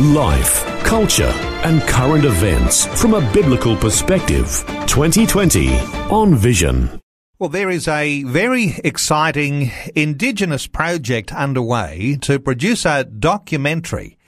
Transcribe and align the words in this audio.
Life, 0.00 0.64
culture, 0.84 1.32
and 1.64 1.82
current 1.82 2.24
events 2.24 2.86
from 3.00 3.14
a 3.14 3.32
biblical 3.32 3.74
perspective. 3.76 4.64
2020 4.86 5.76
on 6.08 6.36
Vision. 6.36 7.00
Well, 7.40 7.48
there 7.48 7.68
is 7.68 7.88
a 7.88 8.22
very 8.22 8.76
exciting 8.84 9.72
Indigenous 9.96 10.68
project 10.68 11.32
underway 11.32 12.16
to 12.20 12.38
produce 12.38 12.86
a 12.86 13.04
documentary 13.04 14.18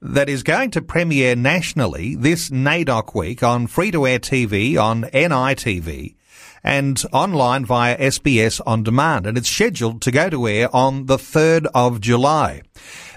that 0.00 0.28
is 0.28 0.44
going 0.44 0.70
to 0.72 0.80
premiere 0.80 1.34
nationally 1.34 2.14
this 2.14 2.50
NAIDOC 2.50 3.12
week 3.12 3.42
on 3.42 3.66
free 3.66 3.90
to 3.90 4.06
air 4.06 4.20
TV, 4.20 4.80
on 4.80 5.02
NITV, 5.04 6.14
and 6.66 7.02
online 7.12 7.64
via 7.64 7.96
SBS 7.96 8.60
On 8.66 8.82
Demand. 8.82 9.26
And 9.26 9.38
it's 9.38 9.48
scheduled 9.48 10.02
to 10.02 10.10
go 10.10 10.28
to 10.28 10.48
air 10.48 10.68
on 10.74 11.06
the 11.06 11.16
3rd 11.16 11.66
of 11.74 12.00
July. 12.00 12.62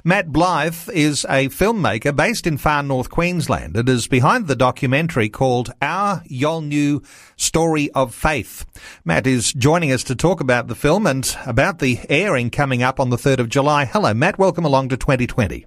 Matt 0.05 0.31
Blythe 0.31 0.87
is 0.93 1.25
a 1.25 1.49
filmmaker 1.49 2.15
based 2.15 2.47
in 2.47 2.57
far 2.57 2.83
north 2.83 3.09
Queensland 3.09 3.75
and 3.75 3.89
is 3.89 4.07
behind 4.07 4.47
the 4.47 4.55
documentary 4.55 5.27
called 5.27 5.71
Our 5.81 6.21
Yolngu 6.29 7.05
Story 7.35 7.89
of 7.91 8.15
Faith. 8.15 8.65
Matt 9.03 9.27
is 9.27 9.51
joining 9.51 9.91
us 9.91 10.03
to 10.05 10.15
talk 10.15 10.39
about 10.39 10.67
the 10.67 10.75
film 10.75 11.05
and 11.05 11.35
about 11.45 11.79
the 11.79 11.99
airing 12.07 12.49
coming 12.49 12.81
up 12.81 12.99
on 12.99 13.09
the 13.09 13.17
3rd 13.17 13.39
of 13.39 13.49
July. 13.49 13.85
Hello, 13.85 14.13
Matt. 14.13 14.37
Welcome 14.37 14.63
along 14.63 14.89
to 14.89 14.97
2020. 14.97 15.65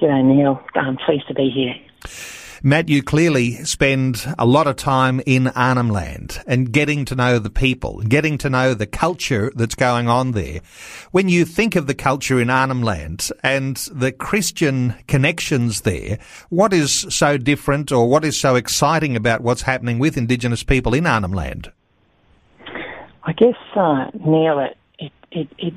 G'day, 0.00 0.24
Neil. 0.24 0.62
I'm 0.76 0.96
pleased 0.98 1.26
to 1.26 1.34
be 1.34 1.50
here. 1.50 1.74
Matt, 2.62 2.88
you 2.88 3.02
clearly 3.04 3.52
spend 3.64 4.34
a 4.36 4.44
lot 4.44 4.66
of 4.66 4.74
time 4.74 5.20
in 5.26 5.46
Arnhem 5.48 5.90
Land 5.90 6.42
and 6.46 6.72
getting 6.72 7.04
to 7.04 7.14
know 7.14 7.38
the 7.38 7.50
people, 7.50 8.00
getting 8.00 8.36
to 8.38 8.50
know 8.50 8.74
the 8.74 8.86
culture 8.86 9.52
that's 9.54 9.76
going 9.76 10.08
on 10.08 10.32
there. 10.32 10.60
When 11.12 11.28
you 11.28 11.44
think 11.44 11.76
of 11.76 11.86
the 11.86 11.94
culture 11.94 12.40
in 12.40 12.50
Arnhem 12.50 12.82
Land 12.82 13.30
and 13.44 13.76
the 13.92 14.10
Christian 14.10 14.96
connections 15.06 15.82
there, 15.82 16.18
what 16.48 16.72
is 16.72 17.06
so 17.10 17.38
different 17.38 17.92
or 17.92 18.08
what 18.08 18.24
is 18.24 18.40
so 18.40 18.56
exciting 18.56 19.14
about 19.14 19.42
what's 19.42 19.62
happening 19.62 20.00
with 20.00 20.16
Indigenous 20.16 20.64
people 20.64 20.94
in 20.94 21.06
Arnhem 21.06 21.32
Land? 21.32 21.70
I 23.22 23.32
guess, 23.34 23.54
uh, 23.76 24.06
Neil, 24.26 24.58
it, 24.58 24.76
it, 24.98 25.12
it, 25.30 25.48
it 25.58 25.74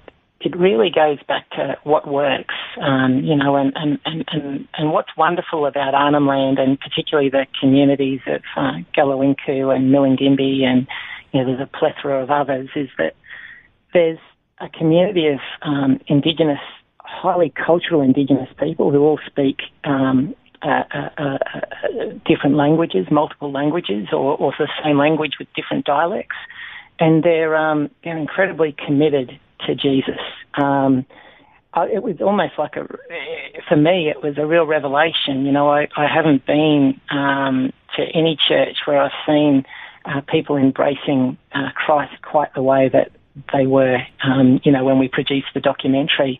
really 0.56 0.90
goes 0.90 1.20
back 1.28 1.50
to 1.52 1.78
what 1.84 2.08
works, 2.08 2.54
um, 2.82 3.22
you 3.24 3.36
know, 3.36 3.56
and, 3.56 3.74
and, 3.76 4.00
and, 4.06 4.68
and, 4.74 4.92
what's 4.92 5.16
wonderful 5.16 5.66
about 5.66 5.94
Arnhem 5.94 6.28
Land 6.28 6.60
and 6.60 6.80
particularly 6.80 7.30
the 7.30 7.46
communities 7.60 8.22
of 8.28 8.42
uh, 8.58 8.74
Galiwinku 8.98 9.76
and 9.76 9.94
Milingimbi 9.94 10.64
and, 10.64 10.88
you 11.32 11.40
know, 11.40 11.46
there's 11.46 11.62
a 11.62 11.78
plethora 11.78 12.24
of 12.24 12.30
others 12.30 12.70
is 12.76 12.90
that 12.98 13.16
there's 13.94 14.20
a 14.60 14.70
community 14.70 15.28
of 15.28 15.40
um, 15.62 16.00
Indigenous, 16.08 16.60
highly 17.00 17.54
cultural 17.66 18.02
Indigenous 18.02 18.50
people 18.60 18.92
who 18.92 19.02
all 19.02 19.20
speak 19.28 19.58
um, 19.84 20.36
uh, 20.64 20.84
uh, 20.94 21.10
uh, 21.18 21.38
different 22.26 22.56
languages, 22.56 23.08
multiple 23.10 23.52
languages, 23.52 24.08
or, 24.12 24.38
or 24.38 24.54
the 24.60 24.68
same 24.84 24.98
language 24.98 25.34
with 25.40 25.48
different 25.56 25.86
dialects. 25.86 26.36
And 27.00 27.24
they're, 27.24 27.56
um, 27.56 27.90
they're 28.04 28.18
incredibly 28.18 28.76
committed 28.86 29.40
to 29.68 29.76
Jesus. 29.76 30.20
Um, 30.56 31.06
I, 31.74 31.88
it 31.88 32.04
was 32.04 32.16
almost 32.22 32.54
like 32.58 32.76
a, 32.76 32.88
for 33.70 33.78
me, 33.78 34.10
it 34.10 34.22
was 34.22 34.38
a 34.38 34.46
real 34.46 34.66
revelation. 34.66 35.46
You 35.46 35.52
know, 35.52 35.70
I, 35.70 35.88
I 35.96 36.08
haven't 36.14 36.46
been 36.46 37.00
um, 37.10 37.72
to 37.96 38.04
any 38.14 38.38
church 38.48 38.78
where 38.86 39.02
I've 39.02 39.12
seen 39.26 39.64
uh, 40.06 40.22
people 40.28 40.58
embracing 40.58 41.38
uh, 41.54 41.70
Christ 41.76 42.14
quite 42.22 42.54
the 42.54 42.62
way 42.62 42.90
that 42.92 43.12
they 43.54 43.68
were, 43.68 44.00
um, 44.24 44.60
you 44.64 44.72
know, 44.72 44.84
when 44.84 45.00
we 45.00 45.08
produced 45.08 45.48
the 45.54 45.62
documentary. 45.62 46.40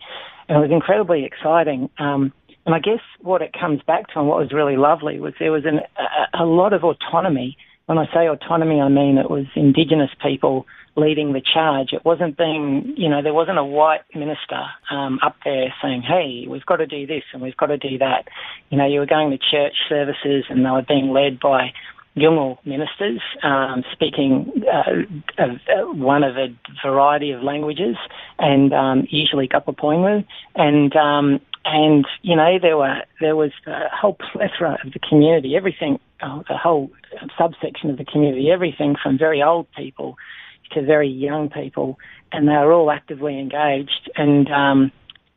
And 0.50 0.58
it 0.58 0.62
was 0.62 0.72
incredibly 0.72 1.24
exciting. 1.24 1.90
Um, 1.98 2.34
and 2.66 2.76
I 2.76 2.80
guess 2.80 3.00
what 3.22 3.42
it 3.42 3.54
comes 3.58 3.82
back 3.84 4.08
to 4.10 4.20
and 4.20 4.28
what 4.28 4.40
was 4.40 4.52
really 4.52 4.76
lovely 4.78 5.20
was 5.20 5.34
there 5.40 5.52
was 5.52 5.66
an, 5.66 5.80
a, 5.98 6.44
a 6.44 6.46
lot 6.46 6.74
of 6.74 6.84
autonomy. 6.84 7.58
When 7.86 7.98
I 7.98 8.06
say 8.14 8.28
autonomy, 8.28 8.82
I 8.82 8.90
mean 8.90 9.18
it 9.18 9.30
was 9.30 9.46
Indigenous 9.56 10.12
people 10.22 10.66
leading 10.96 11.34
the 11.34 11.42
charge. 11.42 11.94
It 11.94 12.04
wasn't 12.04 12.38
being, 12.38 12.94
you 12.98 13.10
know, 13.10 13.22
there 13.22 13.34
wasn't 13.34 13.58
a 13.58 13.64
white 13.64 14.02
minister 14.14 14.64
um, 14.90 15.20
up 15.24 15.36
there 15.44 15.74
saying, 15.82 16.02
hey, 16.02 16.46
we've 16.50 16.66
got 16.66 16.78
to 16.78 16.88
do 16.88 17.08
this 17.08 17.24
and 17.34 17.42
we've 17.42 17.58
got 17.58 17.68
to 17.68 17.78
do 17.78 17.98
that. 18.00 18.28
You 18.70 18.78
know, 18.78 18.86
you 18.86 19.00
were 19.00 19.06
going 19.06 19.32
to 19.32 19.38
church 19.38 19.76
services 19.88 20.46
and 20.50 20.66
they 20.66 20.70
were 20.70 20.86
being 20.88 21.12
led 21.12 21.40
by 21.40 21.74
Yolngu 22.18 22.58
ministers 22.66 23.22
um, 23.42 23.84
speaking 23.94 24.52
uh, 24.72 25.42
uh, 25.42 25.94
one 25.94 26.24
of 26.24 26.36
a 26.36 26.48
variety 26.84 27.32
of 27.32 27.42
languages 27.42 27.96
and 28.38 28.74
um, 28.74 29.08
usually 29.10 29.48
Gupapuyngu. 29.48 30.26
And 30.56 30.94
um, 30.96 31.40
and 31.64 32.06
you 32.22 32.36
know 32.36 32.58
there 32.62 32.76
were 32.76 33.02
there 33.22 33.36
was 33.36 33.52
a 33.66 33.88
whole 33.94 34.18
plethora 34.34 34.78
of 34.84 34.94
the 34.94 35.00
community, 35.00 35.56
everything, 35.56 36.00
the 36.20 36.58
whole 36.58 36.90
subsection 37.38 37.90
of 37.90 37.98
the 37.98 38.06
community, 38.06 38.50
everything 38.52 38.96
from 39.02 39.18
very 39.18 39.42
old 39.42 39.68
people 39.78 40.18
to 40.74 40.82
very 40.82 41.10
young 41.10 41.50
people, 41.50 41.98
and 42.32 42.48
they 42.48 42.54
were 42.54 42.74
all 42.74 42.92
actively 42.92 43.40
engaged. 43.40 44.10
And 44.16 44.50
um, 44.52 44.92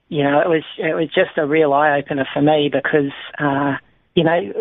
you 0.08 0.22
know, 0.22 0.40
it 0.40 0.48
was 0.48 0.64
it 0.78 0.94
was 0.94 1.08
just 1.14 1.36
a 1.36 1.46
real 1.46 1.72
eye 1.72 1.98
opener 1.98 2.26
for 2.32 2.42
me 2.42 2.70
because 2.72 3.12
uh, 3.38 3.76
you 4.14 4.24
know 4.24 4.52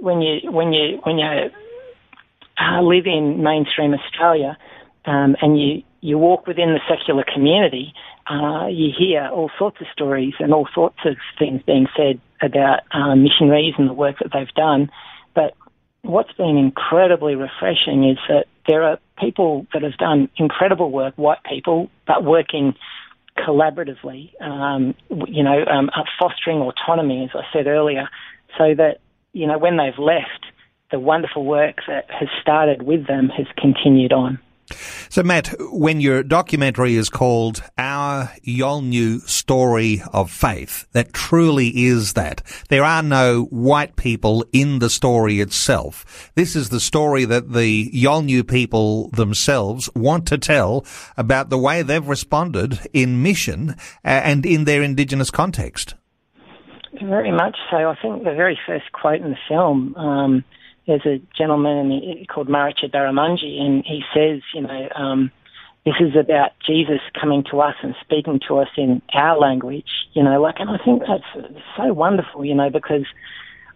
when 0.00 0.20
you 0.20 0.50
when 0.50 0.72
you 0.72 1.00
when 1.04 1.18
you 1.18 1.50
uh, 2.58 2.82
live 2.82 3.06
in 3.06 3.42
mainstream 3.42 3.94
Australia 3.94 4.56
um, 5.04 5.36
and 5.40 5.60
you 5.60 5.82
you 6.00 6.18
walk 6.18 6.46
within 6.46 6.72
the 6.72 6.80
secular 6.88 7.24
community, 7.24 7.92
uh, 8.30 8.66
you 8.68 8.90
hear 8.96 9.28
all 9.32 9.50
sorts 9.58 9.80
of 9.80 9.86
stories 9.92 10.34
and 10.38 10.52
all 10.52 10.68
sorts 10.74 10.98
of 11.04 11.16
things 11.38 11.60
being 11.66 11.86
said 11.96 12.20
about 12.40 12.80
um, 12.92 13.22
missionaries 13.22 13.74
and 13.78 13.88
the 13.88 13.94
work 13.94 14.16
that 14.20 14.30
they've 14.32 14.54
done. 14.54 14.90
But 15.34 15.54
what's 16.06 16.32
been 16.32 16.56
incredibly 16.56 17.34
refreshing 17.34 18.08
is 18.08 18.18
that 18.28 18.46
there 18.66 18.82
are 18.82 18.98
people 19.18 19.66
that 19.72 19.82
have 19.82 19.96
done 19.96 20.28
incredible 20.36 20.90
work, 20.90 21.14
white 21.16 21.42
people, 21.44 21.90
but 22.06 22.24
working 22.24 22.74
collaboratively, 23.38 24.30
um, 24.42 24.94
you 25.26 25.42
know, 25.42 25.64
um, 25.66 25.90
fostering 26.18 26.58
autonomy, 26.58 27.24
as 27.24 27.30
I 27.34 27.44
said 27.52 27.66
earlier, 27.66 28.08
so 28.56 28.74
that, 28.74 29.00
you 29.32 29.46
know, 29.46 29.58
when 29.58 29.76
they've 29.76 29.98
left, 29.98 30.46
the 30.90 30.98
wonderful 30.98 31.44
work 31.44 31.76
that 31.86 32.10
has 32.10 32.28
started 32.40 32.82
with 32.82 33.06
them 33.06 33.28
has 33.28 33.46
continued 33.58 34.12
on. 34.12 34.38
So, 35.08 35.22
Matt, 35.22 35.54
when 35.72 36.00
your 36.00 36.22
documentary 36.22 36.96
is 36.96 37.08
called 37.08 37.62
Our 37.78 38.32
Yolngu 38.44 39.26
Story 39.28 40.02
of 40.12 40.30
Faith, 40.30 40.86
that 40.92 41.12
truly 41.12 41.68
is 41.86 42.14
that. 42.14 42.42
There 42.68 42.84
are 42.84 43.02
no 43.02 43.44
white 43.44 43.96
people 43.96 44.44
in 44.52 44.80
the 44.80 44.90
story 44.90 45.40
itself. 45.40 46.30
This 46.34 46.56
is 46.56 46.70
the 46.70 46.80
story 46.80 47.24
that 47.26 47.52
the 47.52 47.90
Yolngu 47.90 48.46
people 48.48 49.08
themselves 49.10 49.88
want 49.94 50.26
to 50.28 50.38
tell 50.38 50.84
about 51.16 51.50
the 51.50 51.58
way 51.58 51.82
they've 51.82 52.06
responded 52.06 52.80
in 52.92 53.22
mission 53.22 53.70
uh, 54.04 54.08
and 54.08 54.44
in 54.44 54.64
their 54.64 54.82
indigenous 54.82 55.30
context. 55.30 55.94
Very 57.02 57.30
much 57.30 57.56
so. 57.70 57.76
I 57.76 57.96
think 58.00 58.24
the 58.24 58.34
very 58.34 58.58
first 58.66 58.90
quote 58.92 59.20
in 59.20 59.30
the 59.30 59.38
film. 59.48 59.94
Um, 59.96 60.44
there's 60.86 61.04
a 61.06 61.20
gentleman 61.36 62.26
called 62.32 62.48
Maricha 62.48 62.90
Daramangi, 62.90 63.60
and 63.60 63.84
he 63.84 64.02
says, 64.14 64.40
you 64.54 64.62
know, 64.62 64.88
um, 64.94 65.30
this 65.84 65.94
is 66.00 66.16
about 66.16 66.50
Jesus 66.66 67.00
coming 67.20 67.44
to 67.50 67.60
us 67.60 67.74
and 67.82 67.94
speaking 68.00 68.40
to 68.48 68.58
us 68.58 68.68
in 68.76 69.00
our 69.14 69.38
language, 69.38 69.86
you 70.14 70.22
know, 70.22 70.40
like, 70.40 70.56
and 70.58 70.68
I 70.68 70.78
think 70.84 71.02
that's 71.06 71.48
so 71.76 71.92
wonderful, 71.92 72.44
you 72.44 72.54
know, 72.54 72.70
because 72.70 73.04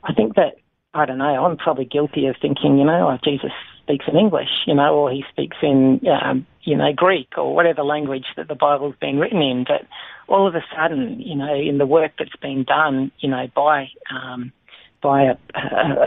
I 0.02 0.12
think 0.12 0.34
that, 0.34 0.56
I 0.92 1.06
don't 1.06 1.18
know, 1.18 1.44
I'm 1.44 1.56
probably 1.56 1.84
guilty 1.84 2.26
of 2.26 2.36
thinking, 2.42 2.78
you 2.78 2.84
know, 2.84 3.06
like 3.06 3.22
Jesus 3.22 3.52
speaks 3.82 4.06
in 4.08 4.16
English, 4.16 4.48
you 4.66 4.74
know, 4.74 4.94
or 4.94 5.10
he 5.10 5.24
speaks 5.30 5.56
in, 5.62 6.00
um, 6.08 6.46
you 6.62 6.76
know, 6.76 6.92
Greek 6.92 7.28
or 7.36 7.54
whatever 7.54 7.84
language 7.84 8.26
that 8.36 8.48
the 8.48 8.56
Bible's 8.56 8.96
been 9.00 9.18
written 9.18 9.40
in. 9.40 9.64
But 9.66 9.86
all 10.28 10.48
of 10.48 10.54
a 10.56 10.64
sudden, 10.76 11.20
you 11.20 11.36
know, 11.36 11.54
in 11.54 11.78
the 11.78 11.86
work 11.86 12.12
that's 12.18 12.36
been 12.42 12.64
done, 12.64 13.12
you 13.20 13.30
know, 13.30 13.46
by, 13.54 13.88
um, 14.12 14.52
by 15.00 15.22
a, 15.22 15.36
a, 15.54 15.60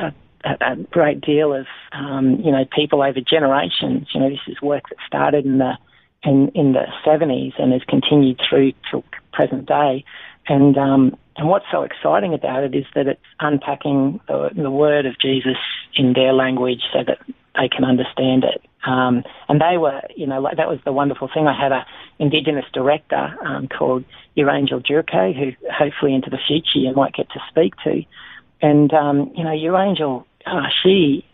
a, 0.08 0.16
a 0.44 0.76
great 0.92 1.22
deal 1.22 1.54
of 1.54 1.66
um, 1.92 2.40
you 2.44 2.52
know 2.52 2.66
people 2.76 3.02
over 3.02 3.22
generations. 3.22 4.08
You 4.14 4.22
know, 4.22 4.30
this 4.30 4.40
is 4.48 4.62
work 4.62 4.90
that 4.90 4.98
started 5.08 5.46
in 5.46 5.58
the 5.58 5.78
in, 6.24 6.50
in 6.56 6.74
the 6.74 6.86
70s 7.06 7.54
and 7.60 7.74
has 7.74 7.82
continued 7.88 8.42
through 8.50 8.72
to 8.92 9.04
present 9.34 9.66
day. 9.66 10.06
And 10.48 10.78
um, 10.78 11.18
and 11.36 11.48
what's 11.48 11.66
so 11.72 11.84
exciting 11.84 12.34
about 12.34 12.64
it 12.64 12.76
is 12.76 12.86
that 12.96 13.08
it's 13.08 13.22
unpacking 13.40 14.20
the, 14.28 14.50
the 14.56 14.70
word 14.70 15.06
of 15.06 15.18
Jesus 15.20 15.58
in 15.96 16.14
their 16.14 16.34
language, 16.34 16.82
so 16.92 17.00
that 17.08 17.20
they 17.56 17.70
can 17.70 17.86
understand 17.86 18.44
it. 18.44 18.62
Um, 18.86 19.24
and 19.48 19.62
they 19.62 19.78
were, 19.78 20.02
you 20.16 20.28
know, 20.28 20.42
like 20.42 20.58
that 20.58 20.68
was 20.68 20.80
the 20.84 20.92
wonderful 20.92 21.30
thing. 21.34 21.48
I 21.48 21.60
had 21.60 21.72
a 21.72 21.86
Indigenous 22.20 22.66
director 22.74 23.36
um, 23.44 23.68
called 23.68 24.04
Urangel 24.38 24.86
Jurake, 24.86 25.36
who 25.36 25.52
hopefully 25.72 26.14
into 26.14 26.30
the 26.30 26.40
future 26.46 26.80
you 26.80 26.94
might 26.94 27.14
get 27.14 27.30
to 27.32 27.40
speak 27.50 27.74
to. 27.86 28.04
And 28.62 28.94
um, 28.94 29.32
you 29.36 29.44
know, 29.44 29.52
Urangel, 29.52 30.26
uh, 30.46 30.68
she 30.82 31.26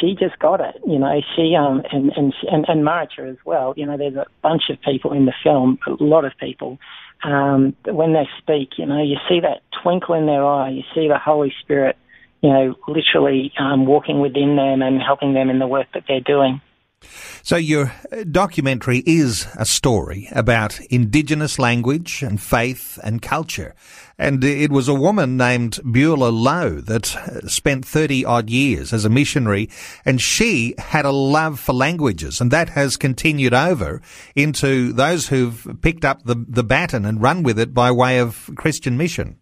she 0.00 0.14
just 0.14 0.38
got 0.38 0.60
it. 0.60 0.80
You 0.86 0.98
know, 0.98 1.20
she 1.34 1.54
um 1.54 1.82
and 1.92 2.12
and 2.16 2.34
and, 2.50 2.64
and 2.68 2.86
Maricha 2.86 3.30
as 3.30 3.36
well. 3.44 3.74
You 3.76 3.86
know, 3.86 3.96
there's 3.96 4.16
a 4.16 4.26
bunch 4.42 4.64
of 4.70 4.80
people 4.80 5.12
in 5.12 5.26
the 5.26 5.34
film, 5.42 5.78
a 5.86 6.02
lot 6.02 6.24
of 6.24 6.32
people. 6.38 6.78
Um, 7.24 7.74
when 7.84 8.12
they 8.12 8.28
speak, 8.38 8.78
you 8.78 8.86
know, 8.86 9.02
you 9.02 9.16
see 9.28 9.40
that 9.40 9.62
twinkle 9.82 10.14
in 10.14 10.26
their 10.26 10.44
eye. 10.44 10.70
You 10.70 10.82
see 10.94 11.08
the 11.08 11.18
Holy 11.18 11.52
Spirit, 11.60 11.96
you 12.42 12.50
know, 12.50 12.76
literally 12.86 13.52
um, 13.58 13.86
walking 13.86 14.20
within 14.20 14.54
them 14.54 14.82
and 14.82 15.02
helping 15.02 15.34
them 15.34 15.50
in 15.50 15.58
the 15.58 15.66
work 15.66 15.88
that 15.94 16.04
they're 16.06 16.20
doing. 16.20 16.60
So 17.42 17.56
your 17.56 17.92
documentary 18.30 19.02
is 19.06 19.46
a 19.56 19.64
story 19.64 20.28
about 20.32 20.80
Indigenous 20.90 21.58
language 21.58 22.22
and 22.22 22.40
faith 22.40 22.98
and 23.02 23.22
culture. 23.22 23.74
And 24.18 24.42
it 24.42 24.70
was 24.70 24.88
a 24.88 24.94
woman 24.94 25.36
named 25.36 25.78
Beulah 25.84 26.30
Lowe 26.30 26.80
that 26.80 27.06
spent 27.46 27.86
30 27.86 28.24
odd 28.24 28.50
years 28.50 28.92
as 28.92 29.04
a 29.04 29.08
missionary 29.08 29.70
and 30.04 30.20
she 30.20 30.74
had 30.78 31.04
a 31.04 31.12
love 31.12 31.60
for 31.60 31.72
languages 31.72 32.40
and 32.40 32.50
that 32.50 32.70
has 32.70 32.96
continued 32.96 33.54
over 33.54 34.02
into 34.34 34.92
those 34.92 35.28
who've 35.28 35.78
picked 35.80 36.04
up 36.04 36.24
the, 36.24 36.44
the 36.48 36.64
baton 36.64 37.04
and 37.04 37.22
run 37.22 37.42
with 37.42 37.58
it 37.58 37.72
by 37.72 37.90
way 37.90 38.18
of 38.18 38.50
Christian 38.56 38.96
mission. 38.96 39.38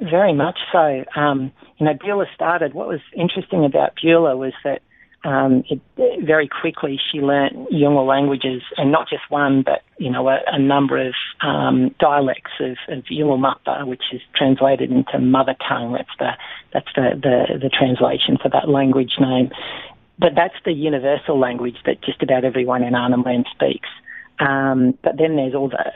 Very 0.00 0.34
much 0.34 0.58
so. 0.72 1.04
Um, 1.14 1.52
you 1.78 1.86
know, 1.86 1.92
Beulah 1.94 2.26
started, 2.34 2.74
what 2.74 2.88
was 2.88 3.00
interesting 3.14 3.64
about 3.64 3.92
Beulah 4.02 4.36
was 4.36 4.54
that 4.64 4.82
um, 5.24 5.64
it, 5.68 5.80
very 6.24 6.48
quickly 6.48 6.98
she 7.10 7.20
learnt 7.20 7.70
Yolngu 7.70 8.06
languages, 8.06 8.62
and 8.76 8.90
not 8.90 9.08
just 9.08 9.22
one, 9.28 9.62
but 9.62 9.82
you 9.98 10.10
know 10.10 10.28
a, 10.28 10.38
a 10.46 10.58
number 10.58 10.96
of 11.06 11.14
um, 11.42 11.94
dialects 11.98 12.52
of, 12.60 12.76
of 12.88 13.04
Yolngu 13.04 13.38
Matha, 13.38 13.84
which 13.84 14.02
is 14.12 14.20
translated 14.34 14.90
into 14.90 15.18
mother 15.18 15.54
tongue. 15.68 15.92
That's 15.92 16.08
the 16.18 16.30
that's 16.72 16.88
the, 16.94 17.20
the 17.22 17.58
the 17.58 17.68
translation 17.68 18.38
for 18.42 18.48
that 18.48 18.68
language 18.68 19.12
name. 19.20 19.50
But 20.18 20.34
that's 20.34 20.54
the 20.64 20.72
universal 20.72 21.38
language 21.38 21.76
that 21.86 22.02
just 22.02 22.22
about 22.22 22.44
everyone 22.44 22.82
in 22.82 22.94
Arnhem 22.94 23.22
Land 23.22 23.46
speaks. 23.54 23.88
Um, 24.38 24.98
but 25.02 25.16
then 25.18 25.36
there's 25.36 25.54
all 25.54 25.68
the 25.68 25.92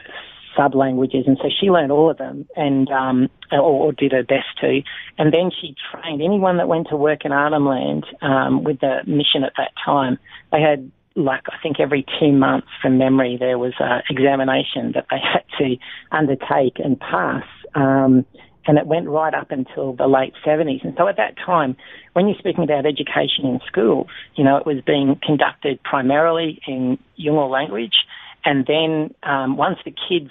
sub 0.57 0.75
languages, 0.75 1.25
and 1.27 1.39
so 1.41 1.49
she 1.49 1.71
learned 1.71 1.93
all 1.93 2.11
of 2.11 2.19
them, 2.19 2.47
and 2.57 2.91
um, 2.91 3.29
or, 3.53 3.61
or, 3.61 3.93
did 3.93 4.13
her 4.13 4.23
best 4.23 4.47
to. 4.61 4.81
And 5.19 5.33
then 5.33 5.51
she 5.61 5.75
trained 5.91 6.23
anyone 6.23 6.57
that 6.59 6.69
went 6.69 6.89
to 6.89 6.97
work 6.97 7.25
in 7.25 7.33
Arnhem 7.33 7.67
Land 7.67 8.07
um, 8.23 8.65
with 8.65 8.81
the 8.81 8.99
mission 9.07 9.45
at 9.45 9.53
that 9.57 9.73
time. 9.85 10.19
They 10.53 10.61
had 10.61 10.91
like 11.17 11.43
I 11.47 11.57
think 11.63 11.79
every 11.79 12.05
two 12.19 12.33
months 12.33 12.69
from 12.83 12.99
memory 12.99 13.37
there 13.39 13.59
was 13.59 13.75
an 13.79 14.03
examination 14.11 14.93
that 14.95 15.07
they 15.11 15.19
had 15.33 15.45
to 15.59 15.77
undertake 16.11 16.79
and 16.83 16.99
pass. 16.99 17.45
Um, 17.75 18.25
and 18.67 18.79
it 18.79 18.87
went 18.87 19.09
right 19.09 19.35
up 19.35 19.51
until 19.51 19.93
the 19.93 20.07
late 20.07 20.33
70s. 20.45 20.83
And 20.85 20.95
so 20.97 21.07
at 21.07 21.17
that 21.19 21.35
time, 21.37 21.77
when 22.15 22.29
you're 22.29 22.39
speaking 22.39 22.65
about 22.65 22.87
education 22.87 23.45
in 23.45 23.61
schools, 23.67 24.07
you 24.37 24.45
know, 24.45 24.57
it 24.57 24.67
was 24.67 24.79
being 24.87 25.19
conducted 25.23 25.83
primarily 25.83 26.61
in 26.67 26.99
Yolngu 27.19 27.51
language 27.51 27.95
and 28.45 28.67
then 28.67 29.15
um, 29.23 29.57
once 29.57 29.79
the 29.85 29.93
kids, 29.93 30.31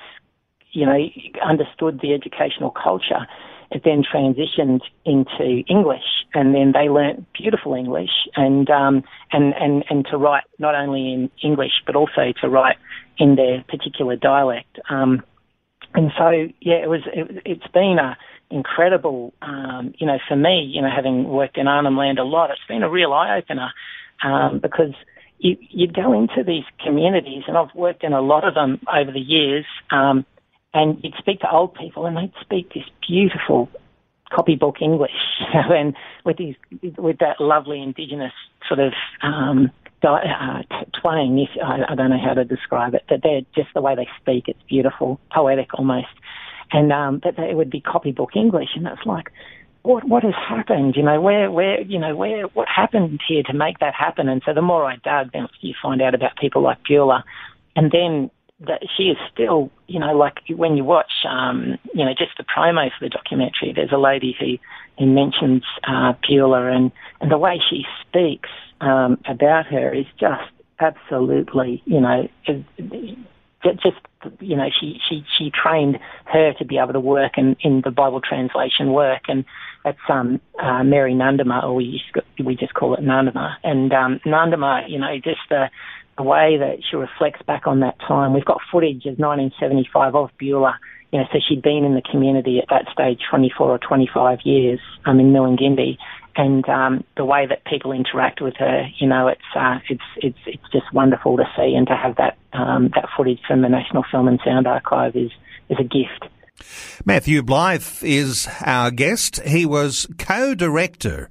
you 0.71 0.86
know, 0.86 0.98
understood 1.45 2.00
the 2.01 2.13
educational 2.13 2.71
culture, 2.71 3.27
it 3.71 3.81
then 3.83 4.04
transitioned 4.04 4.81
into 5.06 5.63
English, 5.68 6.25
and 6.33 6.54
then 6.54 6.74
they 6.74 6.89
learnt 6.89 7.25
beautiful 7.33 7.74
English, 7.74 8.12
and 8.36 8.69
um, 8.69 9.04
and 9.31 9.54
and 9.56 9.83
and 9.89 10.06
to 10.12 10.18
write 10.18 10.44
not 10.60 10.75
only 10.75 11.13
in 11.13 11.31
English 11.42 11.74
but 11.86 11.95
also 11.95 12.33
to 12.42 12.50
write 12.50 12.77
in 13.18 13.36
their 13.36 13.63
particular 13.68 14.16
dialect. 14.16 14.80
Um, 14.89 15.24
and 15.95 16.12
so, 16.18 16.30
yeah, 16.59 16.81
it 16.83 16.89
was. 16.89 17.01
It, 17.13 17.42
it's 17.45 17.68
been 17.74 17.98
a 18.00 18.18
incredible, 18.54 19.33
um, 19.42 19.94
you 19.98 20.06
know, 20.06 20.19
for 20.27 20.36
me, 20.36 20.62
you 20.62 20.81
know, 20.81 20.89
having 20.94 21.24
worked 21.25 21.57
in 21.57 21.68
Arnhem 21.68 21.98
Land 21.98 22.19
a 22.19 22.24
lot, 22.24 22.51
it's 22.51 22.59
been 22.68 22.83
a 22.83 22.89
real 22.89 23.12
eye 23.12 23.38
opener 23.38 23.71
um, 24.24 24.59
because 24.59 24.94
you, 25.44 25.57
you'd 25.69 25.94
go 25.94 26.13
into 26.13 26.42
these 26.44 26.63
communities, 26.84 27.44
and 27.48 27.57
I've 27.57 27.75
worked 27.75 28.04
in 28.04 28.13
a 28.13 28.22
lot 28.22 28.48
of 28.48 28.56
them 28.56 28.80
over 28.92 29.12
the 29.12 29.19
years, 29.19 29.66
um, 29.92 30.25
and 30.74 30.98
you'd 31.04 31.16
speak 31.19 31.42
to 31.42 31.51
old 31.51 31.75
people, 31.75 32.06
and 32.06 32.16
they'd 32.16 32.31
speak 32.42 32.74
this 32.74 32.86
beautiful 33.07 33.69
copybook 34.31 34.81
English, 34.81 35.12
and 35.54 35.95
with 36.24 36.38
these 36.38 36.56
with 36.98 37.19
that 37.19 37.42
lovely 37.42 37.81
Indigenous 37.81 38.31
sort 38.68 38.80
of 38.80 38.94
um, 39.22 39.69
uh, 40.01 40.63
twang. 41.00 41.38
If, 41.38 41.50
I, 41.62 41.92
I 41.92 41.95
don't 41.95 42.10
know 42.10 42.24
how 42.24 42.34
to 42.34 42.45
describe 42.45 42.95
it, 42.95 43.04
but 43.10 43.22
they're 43.22 43.42
just 43.54 43.74
the 43.75 43.81
way 43.81 43.95
they 43.95 44.07
speak. 44.22 44.45
It's 44.48 44.63
beautiful, 44.69 45.19
poetic 45.30 45.74
almost, 45.74 46.07
and 46.72 46.94
um, 46.94 47.19
but 47.22 47.36
they, 47.36 47.50
it 47.50 47.57
would 47.57 47.69
be 47.69 47.81
copybook 47.81 48.38
English, 48.38 48.69
and 48.75 48.88
it's 48.88 49.06
like 49.06 49.30
what 49.83 50.07
what 50.07 50.24
has 50.24 50.33
happened? 50.33 50.95
You 50.95 51.03
know, 51.03 51.21
where 51.21 51.51
where 51.51 51.81
you 51.81 52.00
know 52.00 52.15
where 52.15 52.47
what 52.47 52.68
happened 52.68 53.19
here 53.27 53.44
to 53.44 53.53
make 53.53 53.80
that 53.80 53.94
happen? 53.94 54.30
And 54.30 54.41
so 54.45 54.53
the 54.53 54.62
more 54.62 54.85
I 54.85 54.95
dug, 54.95 55.31
then 55.33 55.47
you 55.62 55.74
find 55.81 56.01
out 56.01 56.15
about 56.15 56.38
people 56.38 56.62
like 56.62 56.77
Beulah, 56.88 57.24
and 57.75 57.91
then 57.91 58.31
that 58.62 58.81
she 58.95 59.03
is 59.03 59.18
still, 59.33 59.69
you 59.88 60.00
know, 60.00 60.15
like 60.15 60.38
when 60.50 60.77
you 60.77 60.85
watch, 60.85 61.12
um, 61.30 61.77
you 61.94 62.06
know, 62.06 62.13
just 62.18 62.31
the 62.38 62.44
promo 62.44 62.89
for 62.97 63.06
the 63.06 63.09
documentary. 63.09 63.74
There's 63.75 63.91
a 63.91 63.97
lady 63.97 64.35
who 64.39 64.57
who 64.97 65.06
mentions 65.12 65.63
uh, 65.88 66.13
Beulah, 66.27 66.71
and 66.71 66.91
and 67.19 67.30
the 67.30 67.38
way 67.38 67.62
she 67.69 67.83
speaks 68.07 68.50
um, 68.80 69.18
about 69.27 69.65
her 69.68 69.94
is 69.94 70.06
just 70.18 70.50
absolutely, 70.80 71.83
you 71.85 72.00
know, 72.00 72.27
just 73.63 73.98
you 74.39 74.56
know 74.56 74.69
she 74.80 75.00
she 75.07 75.24
she 75.38 75.51
trained 75.51 76.00
her 76.25 76.54
to 76.54 76.65
be 76.65 76.77
able 76.77 76.94
to 76.94 77.00
work 77.00 77.38
in 77.38 77.56
in 77.62 77.81
the 77.83 77.92
Bible 77.92 78.21
translation 78.21 78.94
work 78.94 79.24
and 79.27 79.45
that's 79.83 79.98
um 80.10 80.39
uh, 80.62 80.83
Mary 80.83 81.13
Nandama 81.13 81.63
or 81.63 81.75
we 81.75 82.01
just, 82.13 82.25
we 82.45 82.56
just 82.56 82.74
call 82.74 82.94
it 82.94 83.01
Nandama. 83.01 83.56
And 83.63 83.92
um 83.94 84.19
Nandama 84.25 84.89
you 84.89 85.00
know 85.00 85.15
just 85.24 85.42
the 85.50 85.69
the 86.18 86.24
way 86.24 86.57
that 86.57 86.77
she 86.89 86.95
reflects 86.95 87.42
back 87.42 87.65
on 87.65 87.80
that 87.80 87.98
time. 88.00 88.33
We've 88.33 88.45
got 88.45 88.60
footage 88.71 89.06
of 89.06 89.18
1975 89.18 90.16
of 90.16 90.30
Beulah 90.38 90.77
you 91.13 91.19
know 91.19 91.25
so 91.31 91.39
she'd 91.48 91.62
been 91.62 91.86
in 91.86 91.94
the 91.94 92.01
community 92.01 92.59
at 92.59 92.69
that 92.69 92.92
stage 92.92 93.19
24 93.30 93.69
or 93.69 93.77
25 93.77 94.39
years 94.44 94.80
um 95.06 95.19
in 95.19 95.31
Milingimbi 95.31 95.98
and 96.35 96.68
um, 96.68 97.03
the 97.15 97.25
way 97.25 97.45
that 97.47 97.63
people 97.65 97.91
interact 97.91 98.41
with 98.41 98.56
her, 98.57 98.88
you 98.97 99.07
know, 99.07 99.27
it's 99.27 99.41
uh, 99.56 99.80
it's 99.89 100.03
it's 100.18 100.38
it's 100.45 100.63
just 100.71 100.91
wonderful 100.94 101.37
to 101.37 101.44
see, 101.56 101.75
and 101.75 101.87
to 101.87 101.95
have 101.95 102.16
that 102.18 102.37
um, 102.54 102.90
that 102.95 103.06
footage 103.16 103.40
from 103.47 103.61
the 103.61 103.69
National 103.69 104.04
Film 104.11 104.28
and 104.28 104.40
Sound 104.44 104.68
Archive 104.68 105.16
is 105.16 105.31
is 105.69 105.78
a 105.80 105.83
gift. 105.83 106.25
Matthew 107.06 107.42
Blythe 107.42 108.04
is 108.04 108.47
our 108.66 108.92
guest. 108.92 109.42
He 109.42 109.66
was 109.66 110.07
co-director 110.18 111.30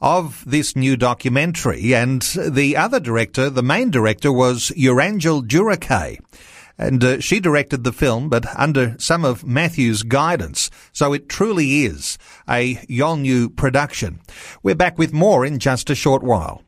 of 0.00 0.44
this 0.46 0.76
new 0.76 0.96
documentary, 0.96 1.94
and 1.94 2.22
the 2.22 2.76
other 2.76 3.00
director, 3.00 3.50
the 3.50 3.62
main 3.62 3.90
director, 3.90 4.32
was 4.32 4.70
Urangel 4.76 5.46
Jurake 5.46 6.18
and 6.78 7.02
uh, 7.02 7.20
she 7.20 7.40
directed 7.40 7.84
the 7.84 7.92
film, 7.92 8.28
but 8.28 8.46
under 8.58 8.96
some 8.98 9.24
of 9.24 9.42
Matthew's 9.44 10.02
guidance. 10.02 10.70
So 10.92 11.12
it 11.12 11.28
truly 11.28 11.84
is 11.84 12.18
a 12.48 12.74
Yolngu 12.88 13.54
production. 13.56 14.20
We're 14.62 14.74
back 14.74 14.98
with 14.98 15.12
more 15.12 15.44
in 15.44 15.58
just 15.58 15.90
a 15.90 15.94
short 15.94 16.22
while. 16.22 16.62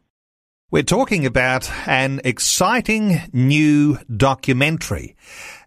We're 0.68 0.82
talking 0.82 1.24
about 1.24 1.70
an 1.86 2.20
exciting 2.24 3.20
new 3.32 3.98
documentary. 4.14 5.14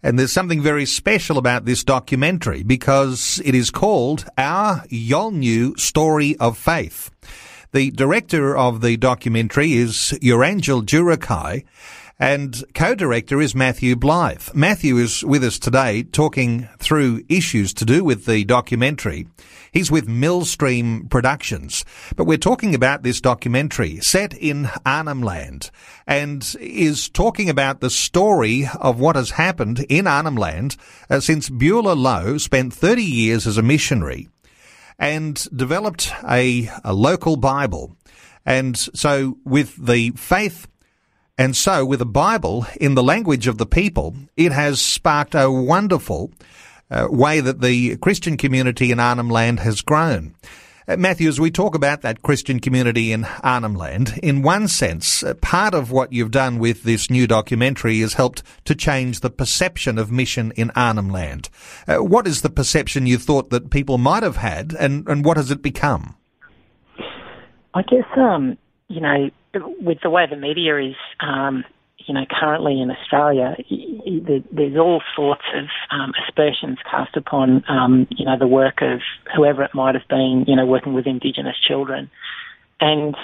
And 0.03 0.19
there's 0.19 0.33
something 0.33 0.61
very 0.61 0.85
special 0.85 1.37
about 1.37 1.63
this 1.63 1.85
documentary 1.85 2.63
because 2.63 3.41
it 3.45 3.55
is 3.55 3.71
called 3.71 4.25
Our 4.37 4.85
Yolngu 4.87 5.79
Story 5.79 6.35
of 6.37 6.57
Faith. 6.57 7.11
The 7.71 7.91
director 7.91 8.57
of 8.57 8.81
the 8.81 8.97
documentary 8.97 9.73
is 9.73 10.17
Urangel 10.21 10.83
Jurake, 10.83 11.65
and 12.19 12.65
co-director 12.73 13.39
is 13.39 13.55
Matthew 13.55 13.95
Blythe. 13.95 14.49
Matthew 14.53 14.97
is 14.97 15.23
with 15.23 15.41
us 15.41 15.57
today 15.57 16.03
talking 16.03 16.67
through 16.77 17.23
issues 17.29 17.73
to 17.75 17.85
do 17.85 18.03
with 18.03 18.25
the 18.25 18.43
documentary. 18.43 19.27
He's 19.71 19.89
with 19.89 20.09
Millstream 20.09 21.07
Productions, 21.07 21.85
but 22.17 22.25
we're 22.25 22.37
talking 22.37 22.75
about 22.75 23.03
this 23.03 23.21
documentary 23.21 24.01
set 24.01 24.33
in 24.33 24.69
Arnhem 24.85 25.21
Land 25.21 25.71
and 26.05 26.55
is 26.59 27.07
talking 27.07 27.49
about 27.49 27.79
the 27.79 27.89
story 27.89 28.67
of 28.81 28.99
what 28.99 29.15
has 29.15 29.31
happened 29.31 29.85
in 29.87 30.05
Arnhem 30.05 30.35
Land 30.35 30.75
uh, 31.09 31.21
since 31.21 31.49
Beulah 31.49 31.93
Lowe 31.93 32.37
spent 32.37 32.73
30 32.73 33.01
years 33.01 33.47
as 33.47 33.57
a 33.57 33.63
missionary 33.63 34.27
and 34.97 35.47
developed 35.55 36.11
a, 36.27 36.69
a 36.83 36.93
local 36.93 37.37
Bible. 37.37 37.95
And 38.45 38.77
so 38.77 39.37
with 39.45 39.75
the 39.77 40.11
faith 40.11 40.67
and 41.39 41.55
so, 41.55 41.85
with 41.85 41.99
the 41.99 42.05
Bible 42.05 42.65
in 42.81 42.95
the 42.95 43.01
language 43.01 43.47
of 43.47 43.57
the 43.57 43.65
people, 43.65 44.13
it 44.35 44.51
has 44.51 44.81
sparked 44.81 45.33
a 45.33 45.49
wonderful 45.49 46.33
uh, 46.91 47.07
way 47.09 47.39
that 47.39 47.61
the 47.61 47.95
Christian 47.95 48.35
community 48.35 48.91
in 48.91 48.99
Arnhem 48.99 49.29
Land 49.29 49.61
has 49.61 49.81
grown. 49.81 50.35
Uh, 50.85 50.97
Matthew, 50.97 51.29
as 51.29 51.39
we 51.39 51.49
talk 51.49 51.75
about 51.75 52.01
that 52.01 52.23
Christian 52.23 52.59
community 52.59 53.13
in 53.13 53.23
Arnhem 53.41 53.75
Land, 53.75 54.19
in 54.21 54.41
one 54.41 54.67
sense, 54.67 55.23
uh, 55.23 55.33
part 55.35 55.73
of 55.73 55.91
what 55.91 56.11
you've 56.11 56.29
done 56.29 56.59
with 56.59 56.83
this 56.83 57.09
new 57.09 57.25
documentary 57.25 58.01
has 58.01 58.15
helped 58.15 58.43
to 58.65 58.75
change 58.75 59.21
the 59.21 59.29
perception 59.29 59.97
of 59.97 60.11
mission 60.11 60.51
in 60.57 60.71
Arnhem 60.71 61.09
Land. 61.09 61.49
Uh, 61.87 62.03
what 62.03 62.27
is 62.27 62.41
the 62.41 62.49
perception 62.49 63.07
you 63.07 63.17
thought 63.17 63.49
that 63.49 63.69
people 63.69 63.97
might 63.97 64.23
have 64.23 64.35
had, 64.35 64.75
and, 64.77 65.07
and 65.07 65.23
what 65.23 65.37
has 65.37 65.51
it 65.51 65.61
become? 65.61 66.17
I 67.73 67.81
guess, 67.83 68.03
um, 68.17 68.57
you 68.89 68.99
know, 68.99 69.29
with 69.53 69.99
the 70.01 70.09
way 70.09 70.25
the 70.29 70.35
media 70.35 70.77
is 70.79 70.95
um, 71.19 71.63
you 72.09 72.13
know, 72.13 72.25
currently 72.27 72.81
in 72.81 72.89
Australia, 72.89 73.55
there's 74.51 74.77
all 74.77 75.01
sorts 75.15 75.43
of 75.53 75.65
um, 75.91 76.13
aspersions 76.25 76.79
cast 76.89 77.15
upon, 77.15 77.63
um, 77.69 78.07
you 78.09 78.25
know, 78.25 78.37
the 78.37 78.47
work 78.47 78.81
of 78.81 79.01
whoever 79.35 79.63
it 79.63 79.75
might 79.75 79.95
have 79.95 80.07
been, 80.09 80.45
you 80.47 80.55
know, 80.55 80.65
working 80.65 80.93
with 80.93 81.05
Indigenous 81.05 81.57
children. 81.59 82.09
And 82.79 83.15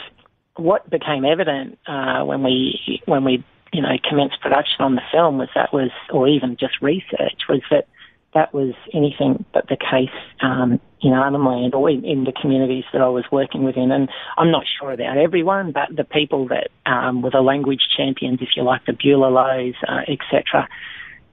what 0.55 0.89
became 0.89 1.25
evident 1.25 1.79
uh, 1.88 2.24
when 2.24 2.44
we 2.44 3.01
when 3.05 3.24
we 3.24 3.44
you 3.74 3.82
know 3.82 3.98
commenced 4.08 4.39
production 4.41 4.82
on 4.82 4.96
the 4.96 5.01
film 5.12 5.38
was 5.38 5.50
that 5.55 5.74
was, 5.74 5.89
or 6.12 6.27
even 6.27 6.58
just 6.60 6.82
research, 6.82 7.41
was 7.50 7.62
that 7.72 7.88
that 8.36 8.54
was 8.54 8.74
anything 8.94 9.44
but 9.54 9.68
the 9.68 9.77
case 9.77 10.15
um, 10.42 10.80
in 11.01 11.13
Arnhem 11.13 11.46
Land 11.46 11.74
or 11.74 11.89
in, 11.89 12.04
in, 12.06 12.25
the 12.25 12.34
communities 12.34 12.84
that 12.94 13.01
I 13.01 13.08
was 13.08 13.24
working 13.32 13.63
within. 13.63 13.92
And 13.92 14.10
I'm 14.38 14.51
not 14.51 14.65
sure 14.77 14.92
about 14.92 15.18
everyone, 15.18 15.72
but 15.72 15.96
the 15.96 16.04
people 16.04 16.50
that 16.50 16.70
um, 16.86 17.22
were 17.22 17.32
the 17.32 17.42
language 17.42 17.82
champions, 17.96 18.39
if 18.42 18.50
you 18.56 18.63
like, 18.63 18.86
the 18.86 18.94
Beulah 18.94 19.30
Lowes, 19.30 19.75
uh, 19.88 20.01
etc., 20.08 20.68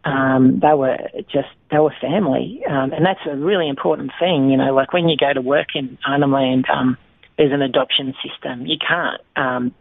um, 0.05 0.61
they 0.61 0.75
were 0.75 0.97
just, 1.33 1.49
they 1.71 1.79
were 1.79 1.95
family. 2.01 2.63
Um, 2.69 2.93
and 2.93 3.05
that's 3.05 3.21
a 3.31 3.37
really 3.37 3.69
important 3.69 4.13
thing, 4.19 4.51
you 4.51 4.57
know, 4.57 4.75
like 4.75 4.93
when 4.93 5.09
you 5.09 5.17
go 5.17 5.33
to 5.33 5.41
work 5.41 5.69
in 5.75 5.99
Arnhem 6.07 6.33
Land, 6.33 6.67
um, 6.73 6.97
there's 7.37 7.53
an 7.53 7.63
adoption 7.63 8.15
system. 8.23 8.67
You 8.67 8.79
can't, 8.79 9.21
um, 9.37 9.75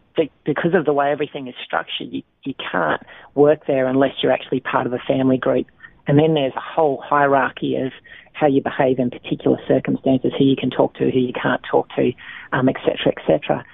because 0.46 0.74
of 0.74 0.86
the 0.86 0.94
way 0.94 1.12
everything 1.12 1.48
is 1.48 1.56
structured, 1.64 2.12
you, 2.12 2.24
you 2.44 2.54
can't 2.72 3.02
work 3.36 3.66
there 3.68 3.88
unless 3.88 4.14
you're 4.22 4.32
actually 4.32 4.60
part 4.60 4.86
of 4.88 4.94
a 4.94 5.00
family 5.08 5.38
group. 5.38 5.68
And 6.08 6.18
then 6.18 6.34
there's 6.34 6.54
a 6.56 6.62
whole 6.62 7.02
hierarchy 7.04 7.76
of 7.76 7.92
how 8.34 8.48
you 8.48 8.62
behave 8.62 9.00
in 9.00 9.10
particular 9.10 9.58
circumstances, 9.68 10.32
who 10.38 10.46
you 10.46 10.56
can 10.56 10.70
talk 10.70 10.94
to, 10.96 11.12
who 11.12 11.20
you 11.20 11.34
can't 11.34 11.62
talk 11.70 11.88
to, 11.96 12.12
um, 12.54 12.70
et 12.70 12.78
cetera, 12.84 13.14
et 13.16 13.22
cetera. 13.28 13.66